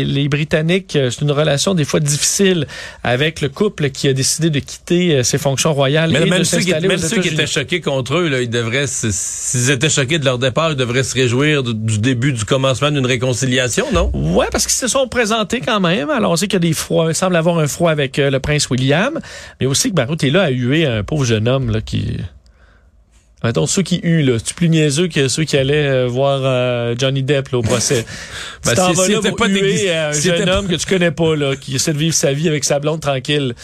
les 0.04 0.28
Britanniques, 0.28 0.96
euh, 0.96 1.10
c'est 1.10 1.20
une 1.20 1.30
relation 1.30 1.74
des 1.74 1.84
fois 1.84 2.00
difficile 2.00 2.66
avec 3.04 3.40
le 3.40 3.48
couple 3.48 3.90
qui 3.90 4.08
a 4.08 4.12
décidé 4.12 4.48
de 4.48 4.60
quitter 4.60 5.16
euh, 5.16 5.22
ses 5.22 5.38
fonctions 5.38 5.74
royales. 5.74 6.10
Mais 6.10 6.22
et 6.22 6.30
même 6.30 6.38
de 6.40 6.44
ceux, 6.44 6.60
qui, 6.60 6.72
même 6.72 6.96
ceux 6.96 7.24
étaient 7.24 7.46
choqués 7.46 7.80
contre 7.80 8.16
eux, 8.16 8.28
là, 8.28 8.40
ils 8.40 8.48
devraient, 8.48 8.86
s'ils 8.86 9.70
étaient 9.70 9.90
choqués 9.90 10.18
de 10.18 10.24
leur 10.24 10.38
départ, 10.38 10.70
ils 10.70 10.76
devraient 10.76 11.02
se 11.02 11.14
réjouir 11.14 11.62
du, 11.62 11.74
du 11.74 11.98
début, 11.98 12.32
du 12.32 12.44
commencement 12.44 12.90
d'une 12.90 13.06
réconciliation, 13.06 13.86
non? 13.92 14.10
Ouais, 14.14 14.46
parce 14.50 14.64
qu'ils 14.64 14.76
se 14.76 14.88
sont 14.88 15.06
présentés 15.06 15.60
quand 15.60 15.80
même. 15.80 16.08
Alors, 16.08 16.32
on 16.32 16.36
sait 16.36 16.46
qu'il 16.46 16.54
y 16.54 16.64
a 16.64 16.68
des 16.68 16.72
froids, 16.72 17.08
il 17.10 17.14
semble 17.14 17.36
avoir 17.36 17.58
un 17.58 17.66
froid 17.66 17.90
avec 17.90 18.18
euh, 18.18 18.30
le 18.30 18.40
prince 18.40 18.70
William, 18.70 19.20
mais 19.60 19.66
aussi 19.66 19.90
que 19.90 19.94
Barout 19.94 20.22
est 20.24 20.30
là 20.30 20.44
à 20.44 20.50
huer 20.50 20.86
un 20.86 21.02
pauvre 21.02 21.24
jeune 21.24 21.46
homme 21.46 21.70
là, 21.70 21.80
qui... 21.82 22.16
Mettons, 23.44 23.66
ceux 23.66 23.82
qui 23.82 24.00
huent, 24.02 24.22
là, 24.22 24.38
c'est 24.42 24.56
plus 24.56 24.68
niaiseux 24.68 25.08
que 25.08 25.28
ceux 25.28 25.44
qui 25.44 25.56
allaient 25.58 25.86
euh, 25.88 26.06
voir 26.06 26.40
euh, 26.42 26.94
Johnny 26.98 27.22
Depp 27.22 27.50
là, 27.50 27.58
au 27.58 27.62
procès? 27.62 28.04
Ben, 28.64 28.70
tu 28.70 28.76
t'en 28.76 28.92
vas 28.94 29.08
là 29.08 29.20
pour 29.28 29.36
pas 29.36 29.46
huer 29.48 29.60
déguisé- 29.62 29.94
un 29.94 30.12
jeune 30.12 30.48
homme 30.48 30.66
que 30.68 30.74
tu 30.74 30.86
connais 30.86 31.10
pas, 31.10 31.36
là, 31.36 31.54
qui 31.54 31.76
essaie 31.76 31.92
de 31.92 31.98
vivre 31.98 32.14
sa 32.14 32.32
vie 32.32 32.48
avec 32.48 32.64
sa 32.64 32.78
blonde 32.80 33.00
tranquille. 33.00 33.54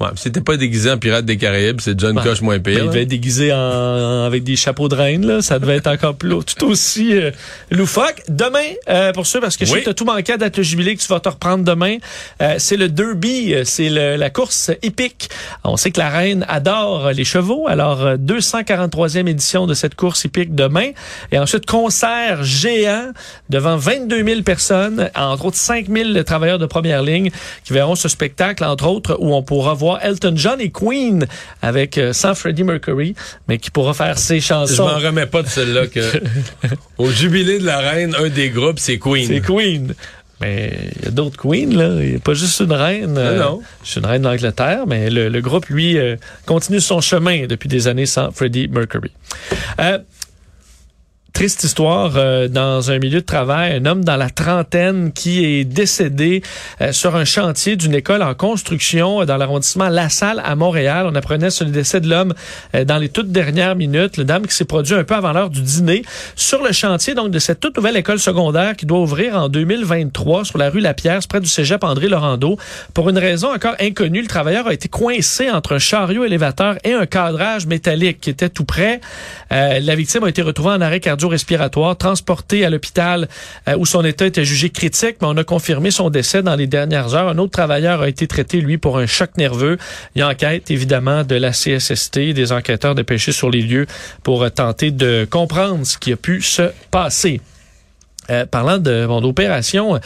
Ouais, 0.00 0.08
c'était 0.16 0.40
pas 0.40 0.56
déguisé 0.56 0.90
en 0.90 0.96
pirate 0.96 1.26
des 1.26 1.36
Caraïbes, 1.36 1.80
c'est 1.82 1.98
John 2.00 2.14
Ben, 2.14 2.22
Coche 2.22 2.40
moins 2.40 2.58
pire. 2.58 2.62
Ben, 2.64 2.70
il 2.72 2.78
là. 2.78 2.86
devait 2.86 3.02
être 3.02 3.08
déguisé 3.08 3.52
en, 3.52 3.56
en- 3.58 4.24
avec 4.24 4.44
des 4.44 4.56
chapeaux 4.56 4.88
de 4.88 4.94
reine, 4.94 5.26
là. 5.26 5.42
Ça 5.42 5.58
devait 5.58 5.76
être 5.76 5.88
encore 5.88 6.14
plus 6.14 6.30
tout 6.56 6.66
aussi 6.66 7.12
euh, 7.14 7.30
loufoque. 7.70 8.22
Demain, 8.28 8.64
euh, 8.88 9.12
pour 9.12 9.26
ceux, 9.26 9.40
parce 9.40 9.58
que 9.58 9.64
je 9.66 9.70
sais 9.70 9.76
Oui. 9.76 9.80
que 9.82 9.90
t'as 9.90 9.94
tout 9.94 10.06
manqué 10.06 10.32
à 10.32 10.36
date 10.38 10.56
le 10.56 10.62
jubilé 10.62 10.96
que 10.96 11.02
tu 11.02 11.08
vas 11.08 11.20
te 11.20 11.28
reprendre 11.28 11.64
demain, 11.64 11.96
euh, 12.40 12.54
c'est 12.58 12.78
le 12.78 12.88
derby, 12.88 13.52
euh, 13.54 13.64
c'est 13.64 13.90
la 13.90 14.30
course 14.30 14.70
épique. 14.82 15.28
On 15.64 15.76
sait 15.76 15.90
que 15.90 15.98
la 16.00 16.08
reine 16.08 16.46
adore 16.48 17.10
les 17.12 17.24
chevaux, 17.24 17.66
alors 17.68 18.00
euh, 18.06 18.16
243e 18.16 19.26
édition 19.28 19.66
de 19.66 19.74
cette 19.74 19.96
course 19.96 20.24
épique 20.24 20.54
demain. 20.54 20.92
Et 21.30 21.38
ensuite, 21.38 21.66
concert 21.66 22.42
géant 22.42 23.10
devant 23.50 23.76
22 23.76 24.24
000 24.24 24.42
personnes, 24.42 25.10
entre 25.14 25.44
autres 25.46 25.56
5 25.58 25.88
000 25.88 26.22
travailleurs 26.22 26.58
de 26.58 26.66
première 26.66 27.02
ligne 27.02 27.30
qui 27.64 27.72
verront 27.74 27.96
ce 27.96 28.08
spectacle, 28.08 28.64
entre 28.64 28.86
autres, 28.86 29.16
où 29.20 29.34
on 29.34 29.42
pourra 29.42 29.74
voir 29.74 29.89
Elton 29.98 30.32
John 30.36 30.60
et 30.60 30.70
Queen 30.70 31.26
avec 31.62 31.98
euh, 31.98 32.12
sans 32.12 32.34
Freddie 32.34 32.64
Mercury, 32.64 33.14
mais 33.48 33.58
qui 33.58 33.70
pourra 33.70 33.94
faire 33.94 34.18
ses 34.18 34.40
Je 34.40 34.46
chansons. 34.46 34.86
m'en 34.86 34.98
remets 34.98 35.26
pas 35.26 35.42
de 35.42 35.48
celle-là 35.48 35.86
que 35.86 36.00
au 36.98 37.10
jubilé 37.10 37.58
de 37.58 37.66
la 37.66 37.78
reine, 37.78 38.14
un 38.18 38.28
des 38.28 38.50
groupes, 38.50 38.78
c'est 38.78 38.98
Queen. 38.98 39.26
C'est 39.26 39.40
Queen. 39.40 39.94
Mais 40.40 40.72
il 40.96 41.04
y 41.04 41.08
a 41.08 41.10
d'autres 41.10 41.36
Queens, 41.36 41.70
là. 41.76 41.96
Il 42.02 42.10
n'y 42.12 42.16
a 42.16 42.18
pas 42.18 42.32
juste 42.32 42.60
une 42.60 42.72
reine. 42.72 43.16
euh, 43.18 43.38
non. 43.38 43.60
C'est 43.84 44.00
une 44.00 44.06
reine 44.06 44.22
d'Angleterre, 44.22 44.84
mais 44.86 45.10
le, 45.10 45.28
le 45.28 45.40
groupe, 45.42 45.66
lui, 45.66 45.98
euh, 45.98 46.16
continue 46.46 46.80
son 46.80 47.02
chemin 47.02 47.46
depuis 47.46 47.68
des 47.68 47.88
années 47.88 48.06
sans 48.06 48.30
Freddie 48.30 48.66
Mercury. 48.68 49.10
Euh, 49.80 49.98
Triste 51.32 51.64
histoire 51.64 52.12
euh, 52.16 52.48
dans 52.48 52.90
un 52.90 52.98
milieu 52.98 53.20
de 53.20 53.26
travail, 53.26 53.72
un 53.72 53.86
homme 53.86 54.04
dans 54.04 54.16
la 54.16 54.30
trentaine 54.30 55.12
qui 55.12 55.44
est 55.44 55.64
décédé 55.64 56.42
euh, 56.80 56.92
sur 56.92 57.16
un 57.16 57.24
chantier 57.24 57.76
d'une 57.76 57.94
école 57.94 58.22
en 58.22 58.34
construction 58.34 59.22
euh, 59.22 59.24
dans 59.26 59.36
l'arrondissement 59.36 59.88
La 59.88 60.08
Salle 60.08 60.42
à 60.44 60.54
Montréal. 60.54 61.06
On 61.10 61.14
apprenait 61.14 61.50
sur 61.50 61.64
le 61.64 61.70
décès 61.70 62.00
de 62.00 62.08
l'homme 62.08 62.34
euh, 62.74 62.84
dans 62.84 62.98
les 62.98 63.08
toutes 63.08 63.30
dernières 63.30 63.76
minutes. 63.76 64.16
Le 64.16 64.24
dame 64.24 64.46
qui 64.46 64.54
s'est 64.54 64.64
produit 64.64 64.94
un 64.94 65.04
peu 65.04 65.14
avant 65.14 65.32
l'heure 65.32 65.50
du 65.50 65.62
dîner 65.62 66.02
sur 66.36 66.62
le 66.62 66.72
chantier 66.72 67.14
donc 67.14 67.30
de 67.30 67.38
cette 67.38 67.60
toute 67.60 67.76
nouvelle 67.76 67.96
école 67.96 68.18
secondaire 68.18 68.76
qui 68.76 68.86
doit 68.86 69.00
ouvrir 69.00 69.36
en 69.36 69.48
2023 69.48 70.44
sur 70.44 70.58
la 70.58 70.70
rue 70.70 70.80
Lapierre, 70.80 71.20
près 71.28 71.40
du 71.40 71.48
cégep 71.48 71.84
André 71.84 72.08
Laurando. 72.08 72.58
Pour 72.94 73.08
une 73.08 73.18
raison 73.18 73.52
encore 73.52 73.74
inconnue, 73.80 74.22
le 74.22 74.28
travailleur 74.28 74.66
a 74.66 74.72
été 74.72 74.88
coincé 74.88 75.50
entre 75.50 75.74
un 75.74 75.78
chariot 75.78 76.24
élévateur 76.24 76.76
et 76.84 76.92
un 76.92 77.06
cadrage 77.06 77.66
métallique 77.66 78.20
qui 78.20 78.30
était 78.30 78.48
tout 78.48 78.64
près. 78.64 79.00
Euh, 79.52 79.80
la 79.80 79.94
victime 79.94 80.24
a 80.24 80.28
été 80.28 80.42
retrouvée 80.42 80.70
en 80.70 80.80
arrêt 80.80 81.00
cardio-respiratoire, 81.20 81.96
transportée 81.96 82.64
à 82.64 82.70
l'hôpital 82.70 83.28
euh, 83.68 83.76
où 83.76 83.86
son 83.86 84.04
état 84.04 84.26
était 84.26 84.44
jugé 84.44 84.70
critique, 84.70 85.16
mais 85.20 85.28
on 85.28 85.36
a 85.36 85.44
confirmé 85.44 85.90
son 85.90 86.10
décès 86.10 86.42
dans 86.42 86.56
les 86.56 86.66
dernières 86.66 87.14
heures. 87.14 87.28
Un 87.28 87.38
autre 87.38 87.52
travailleur 87.52 88.02
a 88.02 88.08
été 88.08 88.26
traité, 88.26 88.60
lui, 88.60 88.78
pour 88.78 88.98
un 88.98 89.06
choc 89.06 89.30
nerveux. 89.36 89.76
Il 90.14 90.20
y 90.20 90.22
a 90.22 90.28
enquête, 90.28 90.70
évidemment, 90.70 91.24
de 91.24 91.34
la 91.34 91.50
CSST, 91.50 92.32
des 92.32 92.52
enquêteurs 92.52 92.94
dépêchés 92.94 93.32
sur 93.32 93.50
les 93.50 93.62
lieux 93.62 93.86
pour 94.22 94.42
euh, 94.42 94.48
tenter 94.48 94.90
de 94.90 95.26
comprendre 95.30 95.84
ce 95.84 95.98
qui 95.98 96.12
a 96.12 96.16
pu 96.16 96.40
se 96.40 96.70
passer. 96.90 97.40
Euh, 98.30 98.46
parlant 98.46 98.78
de 98.78 99.06
bon, 99.06 99.20
d'opération, 99.20 99.98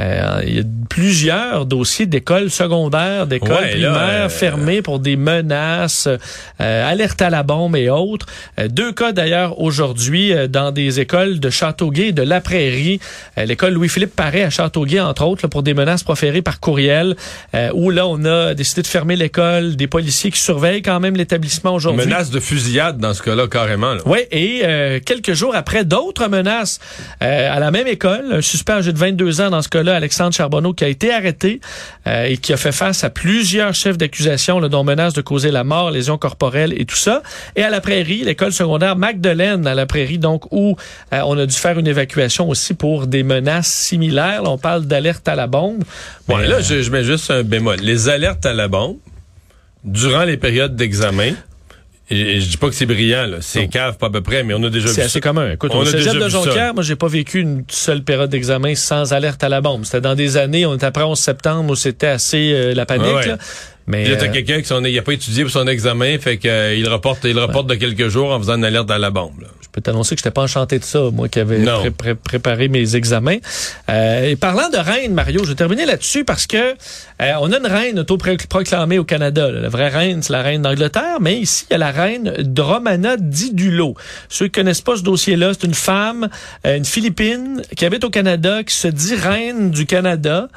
euh, 0.00 0.40
il 0.46 0.56
y 0.56 0.60
a 0.60 0.62
plusieurs 0.88 1.66
dossiers 1.66 2.06
d'écoles 2.06 2.50
secondaires, 2.50 3.26
d'écoles 3.26 3.50
Ouais, 3.50 3.70
primaires 3.70 4.26
euh, 4.26 4.28
fermées 4.28 4.82
pour 4.82 4.98
des 4.98 5.16
menaces, 5.16 6.08
euh, 6.60 6.90
alerte 6.90 7.20
à 7.22 7.30
la 7.30 7.42
bombe 7.42 7.76
et 7.76 7.88
autres. 7.90 8.26
Euh, 8.58 8.68
deux 8.68 8.92
cas 8.92 9.12
d'ailleurs 9.12 9.60
aujourd'hui 9.60 10.32
dans 10.48 10.70
des 10.72 11.00
écoles 11.00 11.40
de 11.40 11.50
Châteauguay 11.50 12.08
et 12.08 12.12
de 12.12 12.22
La 12.22 12.40
Prairie. 12.40 13.00
L'école 13.36 13.74
Louis-Philippe 13.74 14.14
Paré 14.16 14.42
à 14.44 14.50
Châteauguay, 14.50 15.00
entre 15.00 15.24
autres, 15.24 15.42
là, 15.44 15.48
pour 15.48 15.62
des 15.62 15.74
menaces 15.74 16.02
proférées 16.02 16.42
par 16.42 16.60
courriel, 16.60 17.16
où 17.74 17.90
là, 17.90 18.06
on 18.06 18.24
a 18.24 18.54
décidé 18.54 18.82
de 18.82 18.86
fermer 18.86 19.16
l'école, 19.16 19.76
des 19.76 19.86
policiers 19.86 20.30
qui 20.30 20.40
surveillent 20.40 20.82
quand 20.82 21.00
même 21.00 21.16
l'établissement 21.16 21.74
aujourd'hui. 21.74 22.04
Menace 22.06 22.30
de 22.30 22.40
fusillade 22.40 22.98
dans 22.98 23.14
ce 23.14 23.22
cas-là, 23.22 23.46
carrément. 23.48 23.94
là. 23.94 24.00
Oui, 24.06 24.18
et 24.30 24.62
euh, 24.64 25.00
quelques 25.04 25.32
jours 25.32 25.54
après, 25.54 25.84
d'autres 25.84 26.28
menaces 26.28 26.78
euh, 27.22 27.54
à 27.56 27.58
la 27.60 27.70
même 27.70 27.86
école. 27.86 28.24
Un 28.32 28.40
suspect 28.40 28.72
âgé 28.72 28.92
de 28.92 28.98
22 28.98 29.40
ans 29.40 29.50
dans 29.50 29.62
ce 29.62 29.68
cas-là, 29.68 29.87
Alexandre 29.90 30.32
Charbonneau, 30.34 30.72
qui 30.72 30.84
a 30.84 30.88
été 30.88 31.12
arrêté 31.12 31.60
euh, 32.06 32.24
et 32.24 32.36
qui 32.36 32.52
a 32.52 32.56
fait 32.56 32.72
face 32.72 33.04
à 33.04 33.10
plusieurs 33.10 33.74
chefs 33.74 33.98
d'accusation, 33.98 34.60
dont 34.60 34.84
menace 34.84 35.12
de 35.12 35.20
causer 35.20 35.50
la 35.50 35.64
mort, 35.64 35.90
lésions 35.90 36.18
corporelles 36.18 36.74
et 36.76 36.84
tout 36.84 36.96
ça. 36.96 37.22
Et 37.56 37.62
à 37.62 37.70
la 37.70 37.80
Prairie, 37.80 38.22
l'école 38.24 38.52
secondaire 38.52 38.96
Magdeleine 38.96 39.66
à 39.66 39.74
la 39.74 39.86
Prairie, 39.86 40.18
donc 40.18 40.50
où 40.52 40.76
euh, 41.12 41.20
on 41.24 41.38
a 41.38 41.46
dû 41.46 41.54
faire 41.54 41.78
une 41.78 41.86
évacuation 41.86 42.48
aussi 42.48 42.74
pour 42.74 43.06
des 43.06 43.22
menaces 43.22 43.72
similaires. 43.72 44.42
Là, 44.42 44.50
on 44.50 44.58
parle 44.58 44.84
d'alerte 44.86 45.28
à 45.28 45.34
la 45.34 45.46
bombe. 45.46 45.84
Bon, 46.26 46.36
Mais, 46.36 46.46
là, 46.46 46.56
euh, 46.56 46.62
je, 46.62 46.82
je 46.82 46.90
mets 46.90 47.04
juste 47.04 47.30
un 47.30 47.42
bémol. 47.42 47.78
Les 47.80 48.08
alertes 48.08 48.46
à 48.46 48.52
la 48.52 48.68
bombe, 48.68 48.96
durant 49.84 50.24
les 50.24 50.36
périodes 50.36 50.76
d'examen, 50.76 51.32
et, 52.10 52.40
je 52.40 52.48
dis 52.48 52.56
pas 52.56 52.68
que 52.68 52.74
c'est 52.74 52.86
brillant, 52.86 53.26
là, 53.26 53.38
c'est 53.40 53.68
cave 53.68 53.98
pas 53.98 54.06
à 54.06 54.10
peu 54.10 54.22
près, 54.22 54.42
mais 54.42 54.54
on 54.54 54.62
a 54.62 54.70
déjà 54.70 54.88
vu 54.88 54.94
C'est 54.94 55.02
assez 55.02 55.20
commun. 55.20 55.52
Écoute, 55.52 55.72
On 55.74 55.80
au 55.80 55.88
a 55.88 55.92
déjà 55.92 56.14
de. 56.14 56.28
Jonquière, 56.28 56.74
moi, 56.74 56.82
j'ai 56.82 56.96
pas 56.96 57.08
vécu 57.08 57.40
une 57.40 57.64
seule 57.68 58.02
période 58.02 58.30
d'examen 58.30 58.74
sans 58.74 59.12
alerte 59.12 59.42
à 59.44 59.48
la 59.48 59.60
bombe. 59.60 59.84
C'était 59.84 60.00
dans 60.00 60.14
des 60.14 60.36
années, 60.36 60.66
on 60.66 60.74
était 60.74 60.86
après 60.86 61.04
11 61.04 61.18
septembre, 61.18 61.70
où 61.72 61.76
c'était 61.76 62.06
assez 62.06 62.52
euh, 62.52 62.74
la 62.74 62.86
panique. 62.86 63.14
Ouais. 63.14 63.26
là. 63.26 63.38
Mais 63.88 64.06
là, 64.08 64.16
t'as 64.16 64.26
euh, 64.26 64.32
quelqu'un 64.32 64.60
qui 64.62 64.92
n'a 64.94 65.02
pas 65.02 65.12
étudié 65.12 65.42
pour 65.44 65.52
son 65.52 65.66
examen, 65.66 66.18
fait 66.18 66.36
qu'il 66.38 66.88
reporte, 66.88 67.24
il 67.24 67.38
reporte 67.38 67.66
de 67.66 67.74
quelques 67.74 68.08
jours 68.08 68.30
en 68.32 68.38
faisant 68.38 68.56
une 68.56 68.64
alerte 68.64 68.90
à 68.90 68.98
la 68.98 69.10
bombe. 69.10 69.40
là. 69.40 69.48
je 69.62 69.68
peux 69.72 69.80
t'annoncer 69.80 70.14
que 70.14 70.20
j'étais 70.20 70.30
pas 70.30 70.42
enchanté 70.42 70.78
de 70.78 70.84
ça, 70.84 71.10
moi 71.12 71.28
qui 71.28 71.40
avais 71.40 71.58
Non. 71.58 71.78
pré- 71.80 71.90
pré- 71.90 72.14
préparé 72.14 72.68
mes 72.68 72.96
examens. 72.96 73.36
Euh, 73.90 74.30
et 74.30 74.36
parlant 74.36 74.68
de 74.70 74.76
reine, 74.78 75.14
Mario, 75.14 75.42
je 75.44 75.50
vais 75.50 75.54
terminer 75.54 75.86
là-dessus 75.86 76.24
parce 76.24 76.46
que 76.46 76.56
euh, 76.56 77.32
on 77.40 77.50
a 77.52 77.58
une 77.58 77.66
reine 77.66 77.98
autoproclamée 77.98 78.98
au 78.98 79.04
Canada. 79.04 79.50
là. 79.50 79.60
La 79.62 79.68
vraie 79.68 79.88
reine, 79.88 80.22
c'est 80.22 80.32
la 80.32 80.42
reine 80.42 80.62
d'Angleterre, 80.62 81.18
mais 81.20 81.38
ici, 81.38 81.64
il 81.70 81.72
y 81.72 81.76
a 81.76 81.78
la 81.78 81.90
reine 81.90 82.34
Dromana 82.40 83.16
Didulo. 83.16 83.94
Ceux 84.28 84.46
qui 84.46 84.52
connaissent 84.52 84.80
pas 84.80 84.96
ce 84.96 85.02
dossier-là, 85.02 85.52
c'est 85.58 85.66
une 85.66 85.74
femme, 85.74 86.28
euh, 86.66 86.76
une 86.76 86.84
Philippine, 86.84 87.62
qui 87.76 87.84
habite 87.84 88.04
au 88.04 88.10
Canada, 88.10 88.62
qui 88.64 88.74
se 88.74 88.88
dit 88.88 89.14
reine 89.14 89.70
du 89.70 89.86
Canada. 89.86 90.48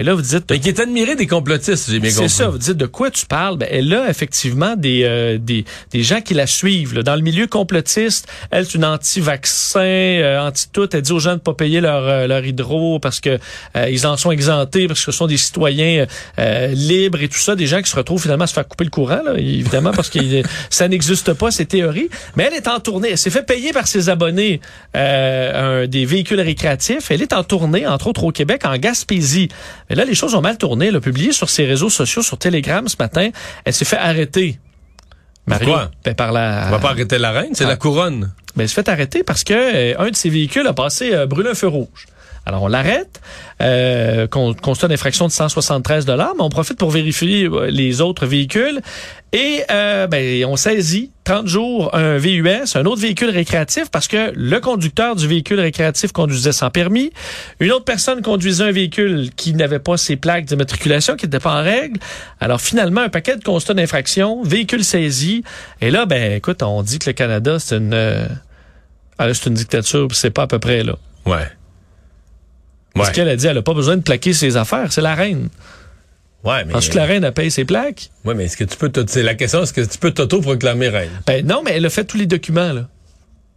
Et 0.00 0.02
là, 0.02 0.14
vous 0.14 0.22
dites... 0.22 0.48
Fait 0.48 0.58
qu'il 0.58 0.68
est 0.68 0.80
admiré 0.80 1.14
des 1.14 1.26
complotistes, 1.26 1.90
j'ai 1.90 1.98
bien 2.00 2.08
C'est 2.10 2.28
ça, 2.28 2.48
vous 2.48 2.56
dites 2.56 2.78
de 2.78 2.86
quoi 2.86 3.10
tu 3.10 3.26
parles? 3.26 3.58
Ben, 3.58 3.68
elle 3.70 3.92
a 3.92 4.08
effectivement 4.08 4.74
des, 4.74 5.02
euh, 5.04 5.36
des, 5.38 5.66
des 5.92 6.02
gens 6.02 6.22
qui 6.22 6.32
la 6.32 6.46
suivent. 6.46 6.94
là. 6.94 7.02
Dans 7.02 7.16
le 7.16 7.20
milieu 7.20 7.46
complotiste, 7.46 8.26
elle, 8.50 8.64
c'est 8.64 8.76
une 8.78 8.86
anti-vaccin, 8.86 9.80
euh, 9.80 10.40
anti-tout. 10.40 10.88
Elle 10.94 11.02
dit 11.02 11.12
aux 11.12 11.18
gens 11.18 11.34
de 11.34 11.40
pas 11.40 11.52
payer 11.52 11.82
leur, 11.82 12.02
euh, 12.08 12.26
leur 12.26 12.42
hydro 12.44 12.98
parce 12.98 13.20
que 13.20 13.38
euh, 13.76 13.90
ils 13.90 14.06
en 14.06 14.16
sont 14.16 14.30
exemptés, 14.30 14.86
parce 14.88 15.00
que 15.00 15.12
ce 15.12 15.12
sont 15.12 15.26
des 15.26 15.36
citoyens 15.36 16.06
euh, 16.38 16.66
libres 16.68 17.20
et 17.22 17.28
tout 17.28 17.38
ça. 17.38 17.54
Des 17.54 17.66
gens 17.66 17.82
qui 17.82 17.90
se 17.90 17.96
retrouvent 17.96 18.22
finalement 18.22 18.44
à 18.44 18.46
se 18.46 18.54
faire 18.54 18.66
couper 18.66 18.84
le 18.84 18.90
courant, 18.90 19.20
là, 19.22 19.34
évidemment, 19.36 19.90
parce 19.92 20.08
que 20.08 20.18
ça 20.70 20.88
n'existe 20.88 21.34
pas, 21.34 21.50
ces 21.50 21.66
théories. 21.66 22.08
Mais 22.36 22.44
elle 22.50 22.54
est 22.54 22.68
en 22.68 22.80
tournée. 22.80 23.10
Elle 23.10 23.18
s'est 23.18 23.28
fait 23.30 23.44
payer 23.44 23.72
par 23.74 23.86
ses 23.86 24.08
abonnés 24.08 24.62
euh, 24.96 25.82
un- 25.84 25.86
des 25.86 26.06
véhicules 26.06 26.40
récréatifs. 26.40 27.10
Elle 27.10 27.20
est 27.20 27.34
en 27.34 27.44
tournée, 27.44 27.86
entre 27.86 28.06
autres 28.06 28.24
au 28.24 28.32
Québec, 28.32 28.62
en 28.64 28.76
Gaspésie. 28.78 29.48
Mais 29.90 29.96
là, 29.96 30.04
les 30.04 30.14
choses 30.14 30.34
ont 30.34 30.40
mal 30.40 30.56
tourné. 30.56 30.86
Elle 30.86 30.96
a 30.96 31.00
publié 31.00 31.32
sur 31.32 31.50
ses 31.50 31.66
réseaux 31.66 31.90
sociaux, 31.90 32.22
sur 32.22 32.38
Telegram 32.38 32.86
ce 32.88 32.96
matin. 32.98 33.30
Elle 33.64 33.72
s'est 33.74 33.84
fait 33.84 33.98
arrêter. 33.98 34.58
Mario, 35.46 35.66
Pourquoi? 35.66 35.90
ben, 36.04 36.14
par 36.14 36.32
la... 36.32 36.66
On 36.68 36.70
va 36.70 36.78
pas 36.78 36.90
arrêter 36.90 37.18
la 37.18 37.32
reine, 37.32 37.50
c'est 37.54 37.64
Ah. 37.64 37.68
la 37.68 37.76
couronne. 37.76 38.32
Ben, 38.56 38.62
elle 38.62 38.68
s'est 38.68 38.74
fait 38.76 38.88
arrêter 38.88 39.22
parce 39.24 39.42
que 39.44 39.52
euh, 39.54 39.94
un 39.98 40.10
de 40.10 40.16
ses 40.16 40.30
véhicules 40.30 40.66
a 40.66 40.72
passé 40.72 41.12
euh, 41.12 41.26
brûler 41.26 41.50
un 41.50 41.54
feu 41.54 41.66
rouge. 41.68 42.06
Alors, 42.50 42.64
on 42.64 42.66
l'arrête, 42.68 43.20
euh, 43.62 44.26
con- 44.26 44.54
constat 44.60 44.88
d'infraction 44.88 45.28
de 45.28 45.30
173 45.32 46.04
dollars, 46.04 46.32
mais 46.36 46.42
on 46.42 46.48
profite 46.48 46.76
pour 46.76 46.90
vérifier 46.90 47.44
euh, 47.44 47.70
les 47.70 48.00
autres 48.00 48.26
véhicules. 48.26 48.80
Et 49.32 49.62
euh, 49.70 50.08
ben, 50.08 50.44
on 50.46 50.56
saisit 50.56 51.12
30 51.22 51.46
jours 51.46 51.94
un 51.94 52.16
VUS, 52.18 52.74
un 52.74 52.84
autre 52.86 53.00
véhicule 53.00 53.30
récréatif, 53.30 53.88
parce 53.92 54.08
que 54.08 54.32
le 54.34 54.58
conducteur 54.58 55.14
du 55.14 55.28
véhicule 55.28 55.60
récréatif 55.60 56.10
conduisait 56.10 56.50
sans 56.50 56.70
permis. 56.70 57.12
Une 57.60 57.70
autre 57.70 57.84
personne 57.84 58.20
conduisait 58.20 58.64
un 58.64 58.72
véhicule 58.72 59.30
qui 59.36 59.52
n'avait 59.54 59.78
pas 59.78 59.96
ses 59.96 60.16
plaques 60.16 60.46
d'immatriculation, 60.46 61.14
qui 61.14 61.26
n'était 61.26 61.38
pas 61.38 61.60
en 61.60 61.62
règle. 61.62 62.00
Alors, 62.40 62.60
finalement, 62.60 63.02
un 63.02 63.10
paquet 63.10 63.36
de 63.36 63.44
constats 63.44 63.74
d'infraction, 63.74 64.42
véhicule 64.42 64.82
saisi. 64.82 65.44
Et 65.80 65.92
là, 65.92 66.04
ben, 66.04 66.32
écoute, 66.32 66.64
on 66.64 66.82
dit 66.82 66.98
que 66.98 67.10
le 67.10 67.12
Canada, 67.14 67.60
c'est 67.60 67.76
une... 67.76 67.94
euh, 67.94 68.26
ah, 69.18 69.32
c'est 69.32 69.46
une 69.46 69.54
dictature, 69.54 70.08
c'est 70.14 70.30
pas 70.30 70.42
à 70.42 70.46
peu 70.48 70.58
près 70.58 70.82
là. 70.82 70.94
Ouais. 71.26 71.46
Parce 72.94 73.08
Ouais. 73.08 73.14
qu'elle 73.14 73.28
a 73.28 73.36
dit, 73.36 73.46
elle 73.46 73.58
a 73.58 73.62
pas 73.62 73.74
besoin 73.74 73.96
de 73.96 74.02
plaquer 74.02 74.32
ses 74.32 74.56
affaires, 74.56 74.92
c'est 74.92 75.00
la 75.00 75.14
reine. 75.14 75.48
Ouais, 76.42 76.64
mais. 76.64 76.72
Parce 76.72 76.88
que 76.88 76.96
la 76.96 77.04
reine 77.04 77.24
a 77.24 77.32
payé 77.32 77.50
ses 77.50 77.64
plaques. 77.64 78.10
Ouais, 78.24 78.34
mais 78.34 78.44
est-ce 78.44 78.56
que 78.56 78.64
tu 78.64 78.76
peux. 78.76 78.90
C'est 79.06 79.22
la 79.22 79.34
question, 79.34 79.62
est-ce 79.62 79.72
que 79.72 79.82
tu 79.82 79.98
peux 79.98 80.10
t'auto-proclamer 80.10 80.88
reine? 80.88 81.10
Ben 81.26 81.46
non, 81.46 81.62
mais 81.64 81.72
elle 81.72 81.86
a 81.86 81.90
fait 81.90 82.04
tous 82.04 82.16
les 82.16 82.26
documents, 82.26 82.72
là. 82.72 82.88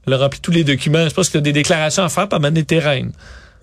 Elle 0.06 0.14
a 0.14 0.18
rempli 0.18 0.40
tous 0.42 0.52
les 0.52 0.64
documents. 0.66 1.08
Je 1.08 1.14
pense 1.14 1.30
qu'il 1.30 1.36
y 1.38 1.40
a 1.40 1.42
des 1.42 1.54
déclarations 1.54 2.04
à 2.04 2.10
faire, 2.10 2.28
pas 2.28 2.40
mal 2.40 2.58
était 2.58 2.80
reine. 2.80 3.12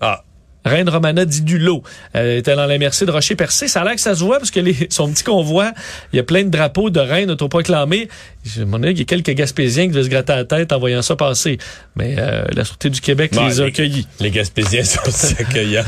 Ah. 0.01 0.23
Reine 0.65 0.89
Romana 0.89 1.25
dit 1.25 1.41
du 1.41 1.57
lot. 1.57 1.83
Elle 2.13 2.37
était 2.37 2.55
dans 2.55 2.65
la 2.65 2.77
MRC 2.77 3.05
de 3.05 3.11
Rocher-Percé. 3.11 3.67
Ça 3.67 3.81
a 3.81 3.83
l'air 3.83 3.95
que 3.95 4.01
ça 4.01 4.15
se 4.15 4.23
voit 4.23 4.37
parce 4.37 4.51
que 4.51 4.59
les, 4.59 4.75
son 4.89 5.11
petit 5.11 5.23
convoi, 5.23 5.71
il 6.13 6.17
y 6.17 6.19
a 6.19 6.23
plein 6.23 6.43
de 6.43 6.49
drapeaux 6.49 6.89
de 6.89 6.99
reine 6.99 7.31
autoproclamés. 7.31 8.09
Je 8.45 8.63
mon 8.63 8.81
avis, 8.83 8.93
il 8.93 8.99
y 8.99 9.01
a 9.01 9.05
quelques 9.05 9.31
Gaspésiens 9.31 9.85
qui 9.85 9.91
devaient 9.91 10.03
se 10.03 10.09
gratter 10.09 10.33
la 10.33 10.45
tête 10.45 10.71
en 10.71 10.79
voyant 10.79 11.01
ça 11.01 11.15
passer. 11.15 11.57
Mais 11.95 12.15
euh, 12.17 12.43
la 12.53 12.65
Sûreté 12.65 12.89
du 12.89 13.01
Québec 13.01 13.31
les 13.35 13.61
a 13.61 13.65
accueillis. 13.65 14.07
Les 14.19 14.31
Gaspésiens 14.31 14.83
sont 14.83 14.99
si 15.09 15.35
accueillants. 15.39 15.83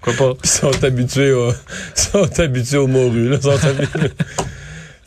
Pourquoi 0.00 0.34
pas? 0.34 0.38
Ils 0.44 0.50
sont 0.50 0.84
habitués 0.84 1.32
au, 1.32 1.52
sont 1.94 2.40
habitués 2.40 2.78
aux 2.78 2.86
morues, 2.86 3.30
là. 3.30 3.40
Sont 3.40 3.50
habitués. 3.50 4.12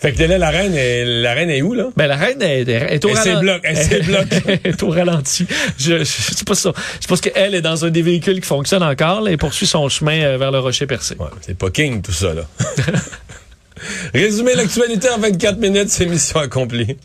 Fait 0.02 0.14
que 0.14 0.24
là, 0.24 0.38
la 0.38 0.50
reine 0.50 0.74
est, 0.76 1.04
la 1.06 1.34
reine 1.34 1.50
est 1.50 1.62
où, 1.62 1.74
là? 1.74 1.90
Ben, 1.98 2.08
la 2.08 2.16
reine 2.16 2.42
est, 2.42 2.62
est- 2.70 3.04
au 3.06 3.10
Elle 3.10 3.16
ralenti. 3.18 3.60
elle 3.64 3.78
s'est 3.78 4.00
bloquée. 4.02 4.42
Elle 4.64 4.72
est 4.72 4.84
au 4.84 4.90
ralenti. 4.90 5.46
Je, 5.78 5.98
je, 6.00 6.04
je 6.04 6.06
sais 6.06 6.46
pas 6.46 6.56
ça. 6.56 6.72
Je 7.02 7.08
pense 7.08 7.20
qu'elle 7.20 7.54
est 7.54 7.62
dans 7.62 7.84
un 7.84 7.90
des 7.90 8.02
véhicules 8.02 8.40
qui 8.40 8.48
fonctionne 8.48 8.82
encore 8.84 9.22
là, 9.22 9.32
et 9.32 9.38
poursuit 9.38 9.68
son 9.68 9.90
chemin 9.90 10.22
euh, 10.22 10.38
vers 10.38 10.52
le 10.52 10.60
rocher 10.60 10.88
percé. 10.88 11.16
Ouais, 11.20 11.28
c'est 11.42 11.58
pas 11.58 11.70
king, 11.70 12.02
tout 12.02 12.14
ça, 12.14 12.34
là. 12.34 12.44
Résumer 14.14 14.56
l'actualité 14.56 15.10
en 15.10 15.20
24 15.20 15.58
minutes, 15.58 15.90
c'est 15.90 16.06
mission 16.06 16.40
accomplie. 16.40 16.98